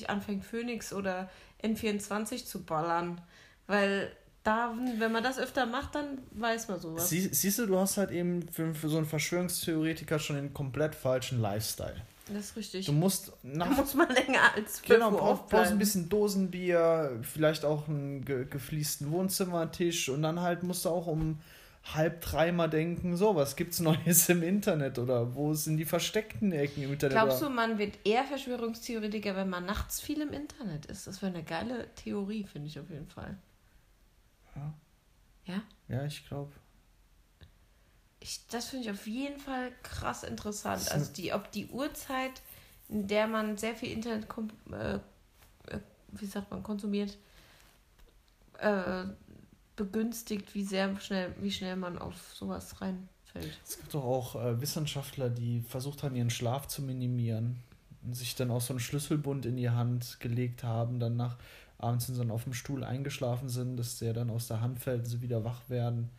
Uhr 0.04 0.10
anfängt, 0.10 0.44
Phoenix 0.46 0.92
oder 0.92 1.30
N24 1.64 2.46
zu 2.46 2.64
ballern. 2.64 3.22
Weil 3.68 4.12
da, 4.44 4.74
wenn 4.98 5.12
man 5.12 5.24
das 5.24 5.38
öfter 5.38 5.68
macht, 5.68 5.94
dann 5.94 6.18
weiß 6.32 6.70
man 6.70 6.80
sowas. 6.80 7.08
Sie, 7.08 7.20
siehst 7.22 7.60
du, 7.60 7.68
du 7.68 7.78
hast 7.78 7.98
halt 7.98 8.10
eben 8.10 8.48
für, 8.52 8.74
für 8.74 8.90
so 8.90 8.98
einen 8.98 9.06
Verschwörungstheoretiker 9.06 10.18
schon 10.18 10.38
den 10.38 10.54
komplett 10.56 10.96
falschen 10.96 11.40
Lifestyle. 11.40 12.02
Das 12.34 12.46
ist 12.46 12.56
richtig. 12.56 12.86
Du 12.86 12.94
musst 12.94 13.32
Da 13.44 13.50
nach 13.66 13.78
muss 13.78 13.94
man 13.94 14.10
länger 14.10 14.54
als 14.56 14.80
5 14.80 14.88
Genau, 14.88 15.12
Uhr 15.12 15.18
brauchst, 15.18 15.50
brauchst 15.50 15.72
ein 15.72 15.80
bisschen 15.80 16.10
Dosenbier, 16.10 17.20
vielleicht 17.22 17.66
auch 17.66 17.88
einen 17.88 18.24
ge 18.26 18.46
gefliesten 18.50 19.12
Wohnzimmertisch 19.12 20.10
und 20.10 20.22
dann 20.22 20.40
halt 20.42 20.64
musst 20.64 20.86
du 20.86 20.90
auch 20.90 21.08
um 21.08 21.40
halb 21.94 22.22
drei 22.22 22.52
mal 22.52 22.68
denken, 22.68 23.16
so, 23.18 23.36
was 23.36 23.56
gibt's 23.56 23.80
Neues 23.80 24.30
im 24.30 24.44
Internet 24.44 25.00
oder 25.00 25.36
wo 25.36 25.54
sind 25.54 25.78
die 25.78 25.86
versteckten 25.86 26.52
Ecken 26.52 26.84
im 26.84 26.94
Internet? 26.94 27.16
Glaubst 27.16 27.42
du, 27.42 27.50
man 27.50 27.78
wird 27.78 27.98
eher 28.04 28.24
Verschwörungstheoretiker, 28.26 29.36
wenn 29.36 29.50
man 29.50 29.66
nachts 29.66 30.02
viel 30.02 30.22
im 30.22 30.34
Internet 30.34 30.86
ist? 30.88 31.08
Das 31.08 31.22
wäre 31.22 31.34
eine 31.34 31.44
geile 31.44 31.88
Theorie, 31.96 32.44
finde 32.44 32.68
ich 32.68 32.80
auf 32.80 32.90
jeden 32.90 33.08
Fall. 33.08 33.38
Ja. 34.56 34.74
Ja? 35.46 35.62
Ja, 35.88 36.06
ich 36.06 36.28
glaube. 36.28 36.52
Ich, 38.22 38.46
das 38.48 38.66
finde 38.66 38.86
ich 38.86 38.92
auf 38.92 39.08
jeden 39.08 39.40
Fall 39.40 39.72
krass 39.84 40.24
interessant. 40.24 40.92
Also 40.92 41.12
die, 41.14 41.34
ob 41.34 41.52
die 41.52 41.68
Uhrzeit, 41.68 42.42
in 42.90 43.08
der 43.08 43.28
man 43.28 43.58
sehr 43.58 43.76
viel 43.76 43.92
Internet 43.92 44.28
kom 44.28 44.50
äh, 44.72 44.96
äh, 44.96 45.80
wie 46.12 46.26
sagt 46.26 46.52
man, 46.52 46.64
konsumiert, 46.64 47.18
äh, 48.58 49.04
begünstigt, 49.76 50.54
wie 50.56 50.64
sehr 50.64 51.00
schnell, 51.00 51.34
wie 51.40 51.52
schnell 51.52 51.76
man 51.76 51.98
auf 51.98 52.34
sowas 52.34 52.82
reinfällt. 52.82 53.60
Es 53.66 53.78
gibt 53.78 53.94
doch 53.94 54.04
auch 54.04 54.36
äh, 54.36 54.60
Wissenschaftler, 54.60 55.30
die 55.30 55.62
versucht 55.62 56.04
haben, 56.04 56.16
ihren 56.16 56.30
Schlaf 56.30 56.68
zu 56.68 56.82
minimieren 56.82 57.58
und 58.04 58.16
sich 58.16 58.36
dann 58.36 58.52
auch 58.52 58.62
so 58.62 58.74
einen 58.74 58.80
Schlüsselbund 58.80 59.46
in 59.46 59.56
die 59.56 59.70
Hand 59.70 60.20
gelegt 60.20 60.64
haben, 60.64 61.00
dann 61.00 61.16
nach 61.16 61.38
abends 61.78 62.08
dann 62.08 62.32
auf 62.32 62.44
dem 62.44 62.54
Stuhl 62.54 62.84
eingeschlafen 62.84 63.48
sind, 63.48 63.78
dass 63.78 64.00
der 64.00 64.14
dann 64.14 64.30
aus 64.30 64.48
der 64.48 64.60
Hand 64.60 64.80
fällt 64.80 65.02
und 65.02 65.06
sie 65.06 65.22
wieder 65.22 65.46
wach 65.46 65.62
werden. 65.70 66.10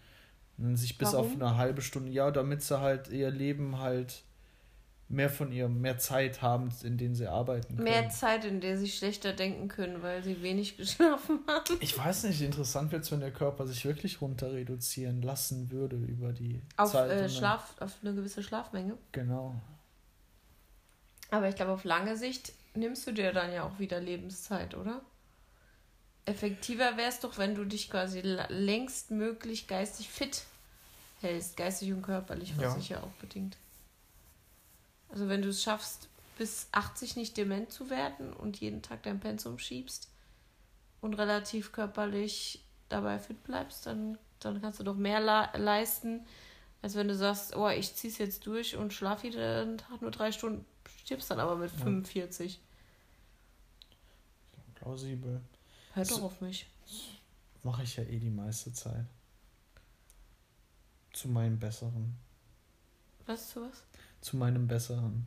Sich 0.76 0.98
bis 0.98 1.14
auf 1.14 1.26
Warum? 1.26 1.42
eine 1.42 1.56
halbe 1.56 1.82
Stunde, 1.82 2.10
ja, 2.12 2.30
damit 2.30 2.62
sie 2.62 2.80
halt 2.80 3.08
ihr 3.08 3.30
Leben 3.30 3.78
halt 3.78 4.22
mehr 5.08 5.28
von 5.28 5.50
ihrem, 5.50 5.80
mehr 5.80 5.98
Zeit 5.98 6.40
haben, 6.40 6.70
in 6.84 6.96
denen 6.96 7.14
sie 7.14 7.26
arbeiten 7.26 7.74
können. 7.76 7.84
Mehr 7.84 8.08
Zeit, 8.10 8.44
in 8.44 8.60
der 8.60 8.78
sie 8.78 8.88
schlechter 8.88 9.32
denken 9.32 9.66
können, 9.68 10.02
weil 10.02 10.22
sie 10.22 10.40
wenig 10.42 10.76
geschlafen 10.76 11.40
haben. 11.48 11.76
ich 11.80 11.98
weiß 11.98 12.24
nicht, 12.24 12.40
interessant 12.42 12.92
wird 12.92 13.02
es, 13.04 13.10
wenn 13.10 13.20
der 13.20 13.32
Körper 13.32 13.66
sich 13.66 13.84
wirklich 13.84 14.20
runter 14.20 14.52
reduzieren 14.52 15.22
lassen 15.22 15.70
würde 15.70 15.96
über 15.96 16.32
die 16.32 16.62
Auf, 16.76 16.92
Zeit. 16.92 17.10
äh, 17.10 17.28
Schlaf, 17.28 17.74
auf 17.80 17.96
eine 18.02 18.14
gewisse 18.14 18.42
Schlafmenge. 18.42 18.96
Genau. 19.12 19.60
Aber 21.30 21.48
ich 21.48 21.56
glaube, 21.56 21.72
auf 21.72 21.84
lange 21.84 22.16
Sicht 22.16 22.52
nimmst 22.74 23.06
du 23.06 23.12
dir 23.12 23.32
dann 23.32 23.52
ja 23.52 23.64
auch 23.64 23.78
wieder 23.78 24.00
Lebenszeit, 24.00 24.76
oder? 24.76 25.00
Effektiver 26.24 26.96
wäre 26.96 27.08
es 27.08 27.18
doch, 27.18 27.38
wenn 27.38 27.54
du 27.56 27.64
dich 27.64 27.90
quasi 27.90 28.20
längstmöglich 28.20 29.66
geistig 29.66 30.08
fit 30.08 30.44
hältst, 31.20 31.56
geistig 31.56 31.92
und 31.92 32.02
körperlich, 32.02 32.54
was 32.56 32.62
Ja. 32.62 32.70
sich 32.74 32.88
ja 32.90 33.02
auch 33.02 33.12
bedingt. 33.20 33.56
Also 35.08 35.28
wenn 35.28 35.42
du 35.42 35.48
es 35.48 35.62
schaffst, 35.62 36.08
bis 36.38 36.68
80 36.72 37.16
nicht 37.16 37.36
dement 37.36 37.70
zu 37.72 37.90
werden 37.90 38.32
und 38.32 38.58
jeden 38.60 38.80
Tag 38.82 39.02
dein 39.02 39.20
Pensum 39.20 39.58
schiebst 39.58 40.08
und 41.00 41.14
relativ 41.14 41.72
körperlich 41.72 42.62
dabei 42.88 43.18
fit 43.18 43.42
bleibst, 43.44 43.86
dann, 43.86 44.18
dann 44.38 44.60
kannst 44.60 44.80
du 44.80 44.84
doch 44.84 44.96
mehr 44.96 45.20
leisten, 45.20 46.24
als 46.82 46.94
wenn 46.94 47.08
du 47.08 47.14
sagst, 47.14 47.54
oh, 47.56 47.68
ich 47.68 47.94
zieh's 47.94 48.18
jetzt 48.18 48.46
durch 48.46 48.76
und 48.76 48.92
schlaf 48.92 49.22
jeden 49.24 49.76
Tag 49.78 50.00
nur 50.00 50.10
drei 50.10 50.32
Stunden, 50.32 50.64
stirbst 51.02 51.30
dann 51.30 51.40
aber 51.40 51.56
mit 51.56 51.70
Ja. 51.72 51.78
45. 51.78 52.58
Plausibel. 54.76 55.40
Hör 55.92 56.04
So- 56.04 56.16
doch 56.16 56.22
auf 56.24 56.40
mich. 56.40 56.66
Mache 57.62 57.82
ich 57.82 57.96
ja 57.96 58.04
eh 58.04 58.18
die 58.18 58.30
meiste 58.30 58.72
Zeit. 58.72 59.04
Zu 61.20 61.28
meinem 61.28 61.58
Besseren. 61.58 62.16
Weißt 63.26 63.54
du 63.54 63.60
was? 63.60 63.84
Zu 64.22 64.38
meinem 64.38 64.66
Besseren. 64.66 65.26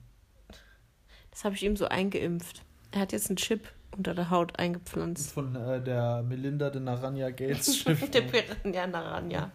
Das 1.30 1.46
habe 1.46 1.54
ich 1.54 1.62
ihm 1.62 1.78
so 1.78 1.86
eingeimpft. 1.86 2.64
Er 2.90 3.02
hat 3.02 3.12
jetzt 3.12 3.30
einen 3.30 3.38
Chip 3.38 3.72
unter 3.96 4.16
der 4.16 4.32
Haut 4.32 4.58
eingepflanzt. 4.58 5.34
Von 5.34 5.56
äh, 5.56 5.84
der 5.84 6.24
Melinda 6.24 6.72
de 6.72 6.82
Naranja 6.82 7.30
Gates 7.30 7.78
Stiftung. 7.82 8.10
Der 8.10 8.22
Piranha 8.22 8.88
Naranja. 8.88 9.52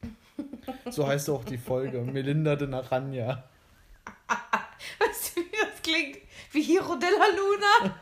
so 0.90 1.06
heißt 1.06 1.28
auch 1.28 1.44
die 1.44 1.58
Folge. 1.58 2.00
Melinda 2.00 2.56
de 2.56 2.66
Naranja. 2.66 3.44
Weißt 4.98 5.36
du, 5.36 5.40
wie 5.42 5.50
das 5.60 5.82
klingt? 5.82 6.20
Wie 6.52 6.62
Hiro 6.62 6.96
della 6.96 7.26
Luna. 7.36 8.00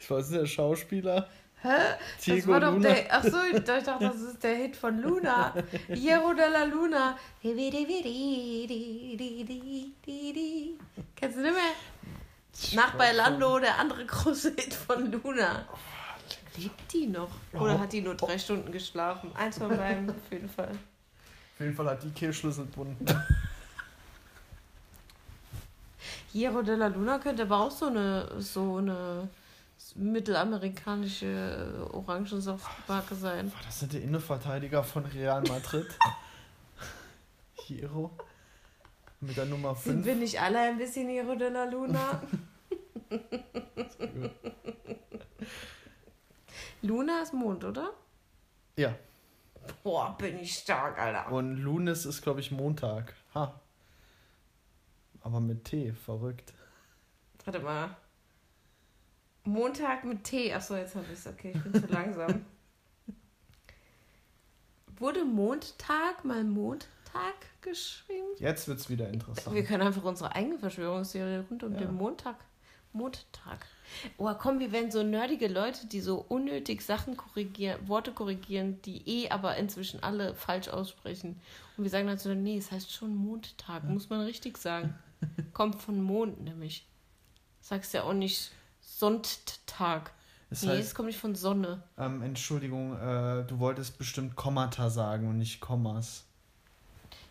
Ich 0.00 0.10
weiß 0.10 0.30
nicht, 0.30 0.40
der 0.40 0.46
Schauspieler. 0.46 1.28
Hä? 1.62 1.68
Das 2.16 2.24
Diego 2.24 2.52
war 2.52 2.60
doch 2.60 2.72
Luna. 2.72 2.88
der. 2.88 3.14
Achso, 3.14 3.36
ich 3.52 3.62
dachte, 3.62 3.94
das 4.00 4.16
ist 4.16 4.42
der 4.42 4.56
Hit 4.56 4.76
von 4.76 4.98
Luna. 5.00 5.52
Hiro 5.88 6.32
della 6.32 6.64
Luna. 6.64 7.18
Kennst 7.42 7.58
du 11.36 11.42
nicht 11.42 11.54
mehr? 11.54 11.74
Nach 12.74 12.94
Bailando, 12.94 13.58
der 13.58 13.78
andere 13.78 14.06
große 14.06 14.54
Hit 14.56 14.72
von 14.72 15.12
Luna. 15.12 15.66
Lebt 16.56 16.92
die 16.92 17.06
noch? 17.06 17.30
Oder 17.52 17.78
hat 17.78 17.92
die 17.92 18.00
nur 18.00 18.14
drei 18.14 18.38
Stunden 18.38 18.72
geschlafen? 18.72 19.30
Eins 19.36 19.58
von 19.58 19.76
beiden, 19.76 20.08
auf 20.10 20.32
jeden 20.32 20.48
Fall. 20.48 20.70
Auf 20.70 21.60
jeden 21.60 21.74
Fall 21.74 21.90
hat 21.90 22.02
die 22.02 22.10
Kehlschlüssel 22.10 22.64
gebunden. 22.64 23.04
Hierro 26.32 26.62
della 26.62 26.86
Luna 26.86 27.18
könnte 27.18 27.42
aber 27.42 27.60
auch 27.60 27.70
so 27.70 27.86
eine, 27.86 28.40
so 28.40 28.76
eine 28.76 29.28
mittelamerikanische 29.96 31.88
Orangensaftmarke 31.92 33.14
sein. 33.14 33.52
War 33.52 33.60
das 33.64 33.82
nicht 33.82 33.94
der 33.94 34.02
Innenverteidiger 34.02 34.82
von 34.84 35.04
Real 35.06 35.42
Madrid? 35.42 35.86
Hiro. 37.54 38.10
Mit 39.20 39.36
der 39.36 39.44
Nummer 39.46 39.74
Sind 39.74 40.04
5. 40.04 40.06
wir 40.06 40.14
nicht 40.14 40.40
alle 40.40 40.60
ein 40.60 40.78
bisschen 40.78 41.08
Hierro 41.08 41.34
della 41.34 41.64
Luna? 41.64 42.22
Luna 46.82 47.22
ist 47.22 47.34
Mond, 47.34 47.64
oder? 47.64 47.92
Ja. 48.76 48.94
Boah, 49.82 50.16
bin 50.16 50.38
ich 50.38 50.54
stark, 50.54 50.98
Alter. 50.98 51.30
Und 51.30 51.56
Lunes 51.58 52.06
ist, 52.06 52.22
glaube 52.22 52.40
ich, 52.40 52.50
Montag. 52.50 53.14
Ha. 53.34 53.60
Aber 55.20 55.40
mit 55.40 55.64
T, 55.64 55.92
verrückt. 55.92 56.54
Warte 57.44 57.60
mal. 57.60 57.94
Montag 59.44 60.04
mit 60.04 60.24
T. 60.24 60.52
Achso, 60.52 60.76
jetzt 60.76 60.94
habe 60.94 61.06
ich 61.06 61.18
es. 61.18 61.26
Okay, 61.26 61.52
ich 61.54 61.62
bin 61.62 61.74
zu 61.80 61.86
langsam. 61.92 62.44
Wurde 64.98 65.24
Mondtag 65.24 66.24
mal 66.24 66.44
Mondtag 66.44 67.34
geschrieben? 67.62 68.26
Jetzt 68.38 68.68
wird 68.68 68.80
es 68.80 68.90
wieder 68.90 69.08
interessant. 69.08 69.54
Wir 69.56 69.64
können 69.64 69.82
einfach 69.86 70.04
unsere 70.04 70.34
eigene 70.34 70.58
Verschwörungstheorie 70.58 71.44
rund 71.48 71.62
um 71.64 71.72
Ja. 71.72 71.78
den 71.80 71.94
Montag. 71.94 72.36
Mondtag. 72.92 73.66
Oh, 74.18 74.32
komm, 74.34 74.58
wir 74.58 74.72
werden 74.72 74.90
so 74.90 75.02
nerdige 75.04 75.46
Leute, 75.46 75.86
die 75.86 76.00
so 76.00 76.24
unnötig 76.28 76.82
Sachen 76.82 77.16
korrigieren, 77.16 77.86
Worte 77.88 78.10
korrigieren, 78.12 78.82
die 78.82 79.08
eh 79.08 79.30
aber 79.30 79.56
inzwischen 79.56 80.02
alle 80.02 80.34
falsch 80.34 80.68
aussprechen. 80.68 81.40
Und 81.76 81.84
wir 81.84 81.90
sagen 81.90 82.08
dann 82.08 82.18
so, 82.18 82.34
nee, 82.34 82.58
es 82.58 82.72
heißt 82.72 82.92
schon 82.92 83.14
Mondtag, 83.14 83.84
muss 83.84 84.10
man 84.10 84.20
richtig 84.22 84.58
sagen. 84.58 84.94
Kommt 85.52 85.80
von 85.80 86.02
Mond 86.02 86.42
nämlich. 86.42 86.84
Sagst 87.60 87.94
ja 87.94 88.02
auch 88.02 88.12
nicht 88.12 88.50
Sonntag. 88.98 90.12
Es 90.50 90.62
nee, 90.62 90.72
es 90.72 90.78
heißt, 90.78 90.94
kommt 90.94 91.06
nicht 91.08 91.18
von 91.18 91.34
Sonne. 91.34 91.82
ähm, 91.96 92.22
Entschuldigung, 92.22 92.94
äh, 92.96 93.44
du 93.44 93.58
wolltest 93.60 93.98
bestimmt 93.98 94.34
Kommata 94.36 94.90
sagen 94.90 95.28
und 95.28 95.38
nicht 95.38 95.60
Kommas. 95.60 96.24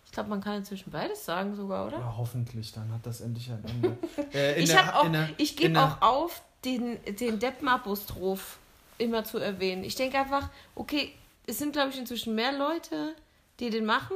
Ich 0.06 0.12
glaube, 0.13 0.30
man 0.30 0.41
kann 0.41 0.56
inzwischen 0.56 0.89
beides 0.91 1.26
sagen 1.26 1.56
sogar, 1.56 1.86
oder? 1.88 2.00
Ja, 2.00 2.13
hoffentlich, 2.17 2.72
dann 2.72 2.91
hat 2.91 3.06
das 3.06 3.22
endlich 3.22 3.52
ein 3.52 3.63
Ende. 3.65 3.98
Äh, 4.34 4.62
ich 4.62 4.69
der- 4.69 4.88
hab 4.88 4.95
auch, 4.95 5.06
in 5.06 5.13
der- 5.13 5.30
ich 5.38 5.56
gebe 5.58 5.80
auch 5.80 6.02
auf, 6.02 6.41
den, 6.65 6.98
den 7.19 7.39
Deppenapostroph 7.39 8.58
immer 8.98 9.24
zu 9.24 9.38
erwähnen. 9.38 9.84
Ich 9.84 9.95
denke 9.95 10.17
einfach, 10.17 10.50
okay, 10.76 11.13
es 11.45 11.58
sind, 11.60 11.74
glaube 11.74 11.89
ich, 11.91 11.98
inzwischen 11.98 12.36
mehr 12.36 12.52
Leute, 12.58 13.15
die 13.60 13.69
den 13.69 13.86
machen, 13.86 14.15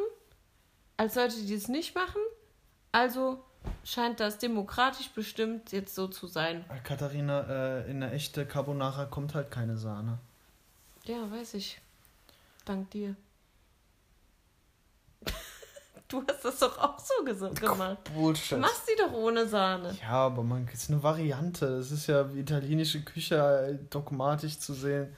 als 0.97 1.15
Leute, 1.15 1.35
die 1.41 1.53
es 1.53 1.67
nicht 1.67 1.93
machen. 1.95 2.19
Also 2.91 3.43
scheint 3.83 4.19
das 4.19 4.37
demokratisch 4.37 5.09
bestimmt 5.09 5.71
jetzt 5.71 5.95
so 5.95 6.07
zu 6.07 6.27
sein. 6.27 6.65
Äh, 6.69 6.79
Katharina, 6.83 7.41
äh, 7.81 7.89
in 7.91 8.01
der 8.01 8.13
echte 8.13 8.45
Carbonara 8.45 9.05
kommt 9.05 9.35
halt 9.35 9.51
keine 9.51 9.77
Sahne. 9.77 10.19
Ja, 11.05 11.29
weiß 11.31 11.55
ich. 11.55 11.79
Dank 12.65 12.91
dir. 12.91 13.15
Du 16.09 16.23
hast 16.29 16.45
das 16.45 16.59
doch 16.59 16.77
auch 16.77 16.99
so 16.99 17.23
gemacht. 17.23 17.97
Du 18.05 18.13
Bullshit. 18.13 18.59
machst 18.59 18.83
die 18.87 18.95
doch 19.01 19.11
ohne 19.13 19.47
Sahne. 19.47 19.97
Ja, 19.99 20.11
aber 20.11 20.43
man 20.43 20.67
ist 20.67 20.91
eine 20.91 21.01
Variante. 21.01 21.77
Das 21.77 21.89
ist 21.89 22.05
ja 22.05 22.31
wie 22.31 22.41
italienische 22.41 23.01
Küche 23.01 23.35
äh, 23.35 23.79
dogmatisch 23.89 24.59
zu 24.59 24.75
sehen. 24.75 25.15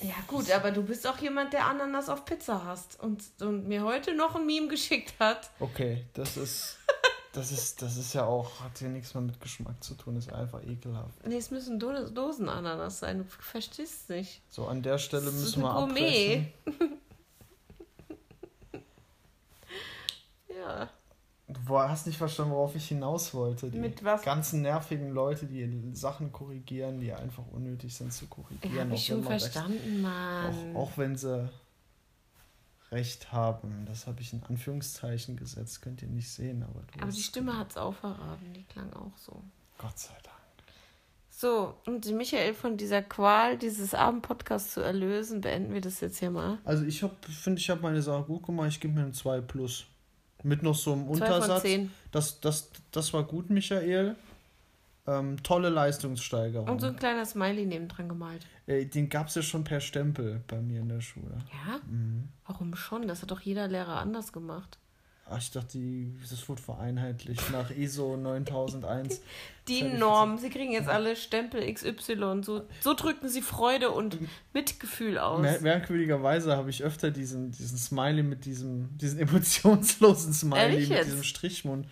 Ja 0.00 0.14
gut, 0.26 0.50
aber 0.50 0.72
du 0.72 0.82
bist 0.82 1.06
auch 1.06 1.18
jemand, 1.18 1.52
der 1.52 1.66
Ananas 1.66 2.08
auf 2.08 2.24
Pizza 2.24 2.64
hasst 2.64 2.98
und, 2.98 3.22
und 3.40 3.68
mir 3.68 3.84
heute 3.84 4.16
noch 4.16 4.34
ein 4.34 4.44
Meme 4.44 4.66
geschickt 4.66 5.14
hat. 5.20 5.50
Okay, 5.60 6.04
das 6.14 6.36
ist. 6.36 6.78
Das 7.32 7.50
ist, 7.50 7.80
das 7.80 7.96
ist 7.96 8.12
ja 8.12 8.26
auch, 8.26 8.60
hat 8.60 8.78
ja 8.82 8.88
nichts 8.88 9.14
mehr 9.14 9.22
mit 9.22 9.40
Geschmack 9.40 9.82
zu 9.82 9.94
tun, 9.94 10.16
ist 10.16 10.30
einfach 10.30 10.62
ekelhaft. 10.62 11.26
Nee, 11.26 11.36
es 11.38 11.50
müssen 11.50 11.78
Do 11.80 12.08
Dosenananas 12.10 12.98
sein, 12.98 13.18
du 13.18 13.24
verstehst 13.24 14.10
nicht. 14.10 14.42
So, 14.50 14.66
an 14.66 14.82
der 14.82 14.98
Stelle 14.98 15.24
Das 15.24 15.34
müssen 15.34 15.62
wir 15.62 15.72
Gourmet. 15.72 16.52
abbrechen. 16.66 16.98
Ja. 20.48 20.88
Du 21.48 21.78
hast 21.78 22.06
nicht 22.06 22.16
verstanden, 22.16 22.52
worauf 22.52 22.74
ich 22.76 22.88
hinaus 22.88 23.34
wollte. 23.34 23.70
Die 23.70 23.78
Mit 23.78 24.02
was? 24.04 24.22
ganzen 24.22 24.62
nervigen 24.62 25.10
Leute, 25.10 25.46
die 25.46 25.90
Sachen 25.94 26.32
korrigieren, 26.32 27.00
die 27.00 27.12
einfach 27.12 27.42
unnötig 27.50 27.94
sind 27.94 28.12
zu 28.12 28.26
korrigieren. 28.26 28.88
hab 28.90 28.96
ich 28.96 29.06
schon 29.06 29.22
verstanden, 29.24 30.02
Mann. 30.02 30.74
Auch, 30.74 30.82
auch 30.82 30.90
wenn 30.98 31.16
sie 31.16 31.48
recht 32.92 33.32
haben. 33.32 33.84
Das 33.86 34.06
habe 34.06 34.20
ich 34.20 34.32
in 34.32 34.42
Anführungszeichen 34.48 35.36
gesetzt, 35.36 35.82
könnt 35.82 36.02
ihr 36.02 36.08
nicht 36.08 36.30
sehen, 36.30 36.62
aber 36.62 36.82
aber 37.00 37.10
die 37.10 37.22
Stimme 37.22 37.58
hat 37.58 37.70
es 37.70 37.76
auch 37.76 37.94
verraten, 37.94 38.52
die 38.54 38.64
klang 38.64 38.92
auch 38.92 39.16
so. 39.16 39.42
Gott 39.78 39.98
sei 39.98 40.14
Dank. 40.22 40.32
So, 41.30 41.74
und 41.86 42.06
Michael 42.12 42.54
von 42.54 42.76
dieser 42.76 43.02
Qual 43.02 43.58
dieses 43.58 43.94
Abendpodcasts 43.94 44.74
zu 44.74 44.80
erlösen, 44.80 45.40
beenden 45.40 45.74
wir 45.74 45.80
das 45.80 46.00
jetzt 46.00 46.18
hier 46.18 46.30
mal. 46.30 46.58
Also 46.64 46.84
ich 46.84 47.02
habe, 47.02 47.16
finde 47.28 47.58
ich, 47.58 47.68
habe 47.68 47.80
meine 47.80 48.00
Sache 48.00 48.22
gut 48.24 48.46
gemacht. 48.46 48.68
Ich 48.68 48.78
gebe 48.78 48.94
mir 48.94 49.00
ein 49.00 49.12
2 49.12 49.40
plus. 49.40 49.86
Mit 50.44 50.62
noch 50.62 50.74
so 50.74 50.92
einem 50.92 51.08
Untersatz. 51.08 51.64
Das, 52.12 52.40
das, 52.40 52.70
das 52.92 53.12
war 53.12 53.24
gut, 53.24 53.50
Michael. 53.50 54.14
Ähm, 55.06 55.42
tolle 55.42 55.68
Leistungssteigerung. 55.68 56.68
Und 56.68 56.80
so 56.80 56.86
ein 56.86 56.96
kleiner 56.96 57.26
Smiley 57.26 57.66
nebendran 57.66 58.08
gemalt. 58.08 58.46
Äh, 58.66 58.84
den 58.84 59.08
gab 59.08 59.28
es 59.28 59.34
ja 59.34 59.42
schon 59.42 59.64
per 59.64 59.80
Stempel 59.80 60.42
bei 60.46 60.60
mir 60.60 60.80
in 60.80 60.88
der 60.88 61.00
Schule. 61.00 61.38
Ja? 61.66 61.80
Mhm. 61.86 62.28
Warum 62.46 62.74
schon? 62.74 63.08
Das 63.08 63.22
hat 63.22 63.30
doch 63.30 63.40
jeder 63.40 63.68
Lehrer 63.68 63.98
anders 63.98 64.32
gemacht. 64.32 64.78
Ach, 65.30 65.38
ich 65.38 65.50
dachte, 65.50 65.78
die, 65.78 66.12
das 66.28 66.48
wurde 66.48 66.60
vereinheitlicht 66.60 67.50
nach 67.52 67.70
ISO 67.70 68.16
9001. 68.16 69.22
Die. 69.68 69.84
Norm, 69.84 70.38
sie 70.38 70.50
kriegen 70.50 70.72
jetzt 70.72 70.88
alle 70.88 71.14
Stempel 71.14 71.72
XY. 71.72 72.42
So, 72.42 72.66
so 72.80 72.94
drücken 72.94 73.28
sie 73.28 73.40
Freude 73.40 73.92
und 73.92 74.18
Mitgefühl 74.52 75.18
aus. 75.18 75.40
Mer 75.40 75.60
merkwürdigerweise 75.60 76.56
habe 76.56 76.68
ich 76.70 76.82
öfter 76.82 77.12
diesen, 77.12 77.52
diesen 77.52 77.78
Smiley 77.78 78.24
mit 78.24 78.44
diesem, 78.44 78.88
diesen 78.98 79.20
emotionslosen 79.20 80.32
Smiley 80.32 80.60
Ehrlich 80.60 80.88
mit 80.88 80.98
jetzt? 80.98 81.06
diesem 81.06 81.22
Strichmund 81.22 81.86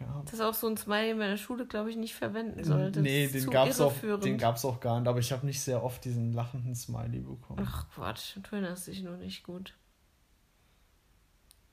gehabt. 0.00 0.26
Das 0.28 0.34
ist 0.34 0.40
auch 0.40 0.54
so 0.54 0.66
ein 0.66 0.76
Smiley, 0.76 1.08
den 1.08 1.18
man 1.18 1.26
in 1.26 1.32
der 1.32 1.36
Schule, 1.38 1.66
glaube 1.66 1.90
ich, 1.90 1.96
nicht 1.96 2.14
verwenden 2.14 2.64
sollte. 2.64 3.00
Nee, 3.00 3.28
den 3.28 3.48
gab 3.50 3.68
es 3.68 3.80
auch, 3.80 3.92
den 4.20 4.38
gab's 4.38 4.64
auch 4.64 4.80
gar 4.80 4.98
nicht, 4.98 5.08
aber 5.08 5.20
ich 5.20 5.30
habe 5.32 5.46
nicht 5.46 5.60
sehr 5.60 5.82
oft 5.84 6.04
diesen 6.04 6.32
lachenden 6.32 6.74
Smiley 6.74 7.20
bekommen. 7.20 7.64
Ach 7.64 7.88
Quatsch, 7.94 8.36
du 8.36 8.40
erinnerst 8.50 8.88
dich 8.88 9.02
nur 9.02 9.16
nicht 9.16 9.44
gut. 9.44 9.74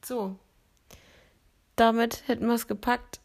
So. 0.06 0.38
Damit 1.76 2.28
hätten 2.28 2.48
wir 2.48 2.54
es 2.56 2.68
gepackt. 2.68 3.20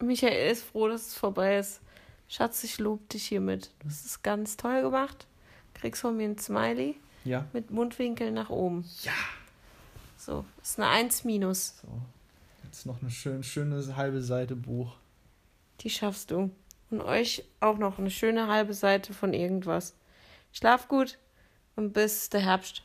Michael 0.00 0.50
ist 0.52 0.64
froh, 0.64 0.88
dass 0.88 1.08
es 1.08 1.14
vorbei 1.14 1.56
ist. 1.58 1.80
Schatz, 2.28 2.62
ich 2.62 2.78
lob 2.78 3.08
dich 3.08 3.24
hiermit. 3.26 3.72
Du 3.80 3.88
hast 3.88 4.04
es 4.04 4.22
ganz 4.22 4.56
toll 4.56 4.82
gemacht. 4.82 5.26
Kriegst 5.74 6.02
von 6.02 6.16
mir 6.16 6.28
ein 6.28 6.38
Smiley 6.38 6.96
Ja. 7.24 7.46
mit 7.52 7.70
Mundwinkel 7.70 8.30
nach 8.30 8.50
oben. 8.50 8.84
Ja. 9.02 9.12
So, 10.16 10.44
ist 10.62 10.78
eine 10.78 10.88
1 10.88 11.24
minus. 11.24 11.78
So. 11.80 11.88
Jetzt 12.70 12.84
noch 12.84 13.00
eine 13.00 13.10
schön, 13.10 13.42
schöne 13.42 13.96
halbe 13.96 14.20
Seite 14.20 14.54
Buch. 14.54 14.96
Die 15.80 15.88
schaffst 15.88 16.30
du. 16.30 16.50
Und 16.90 17.00
euch 17.00 17.42
auch 17.60 17.78
noch 17.78 17.98
eine 17.98 18.10
schöne 18.10 18.46
halbe 18.46 18.74
Seite 18.74 19.14
von 19.14 19.32
irgendwas. 19.32 19.94
Schlaf 20.52 20.86
gut 20.86 21.18
und 21.76 21.94
bis 21.94 22.28
der 22.28 22.42
Herbst. 22.42 22.82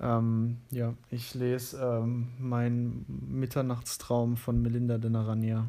Ähm, 0.00 0.56
ja, 0.70 0.94
ich 1.10 1.34
lese 1.34 1.78
ähm, 1.78 2.28
meinen 2.38 3.04
Mitternachtstraum 3.28 4.38
von 4.38 4.62
Melinda 4.62 4.96
de 4.96 5.10
Narania. 5.10 5.66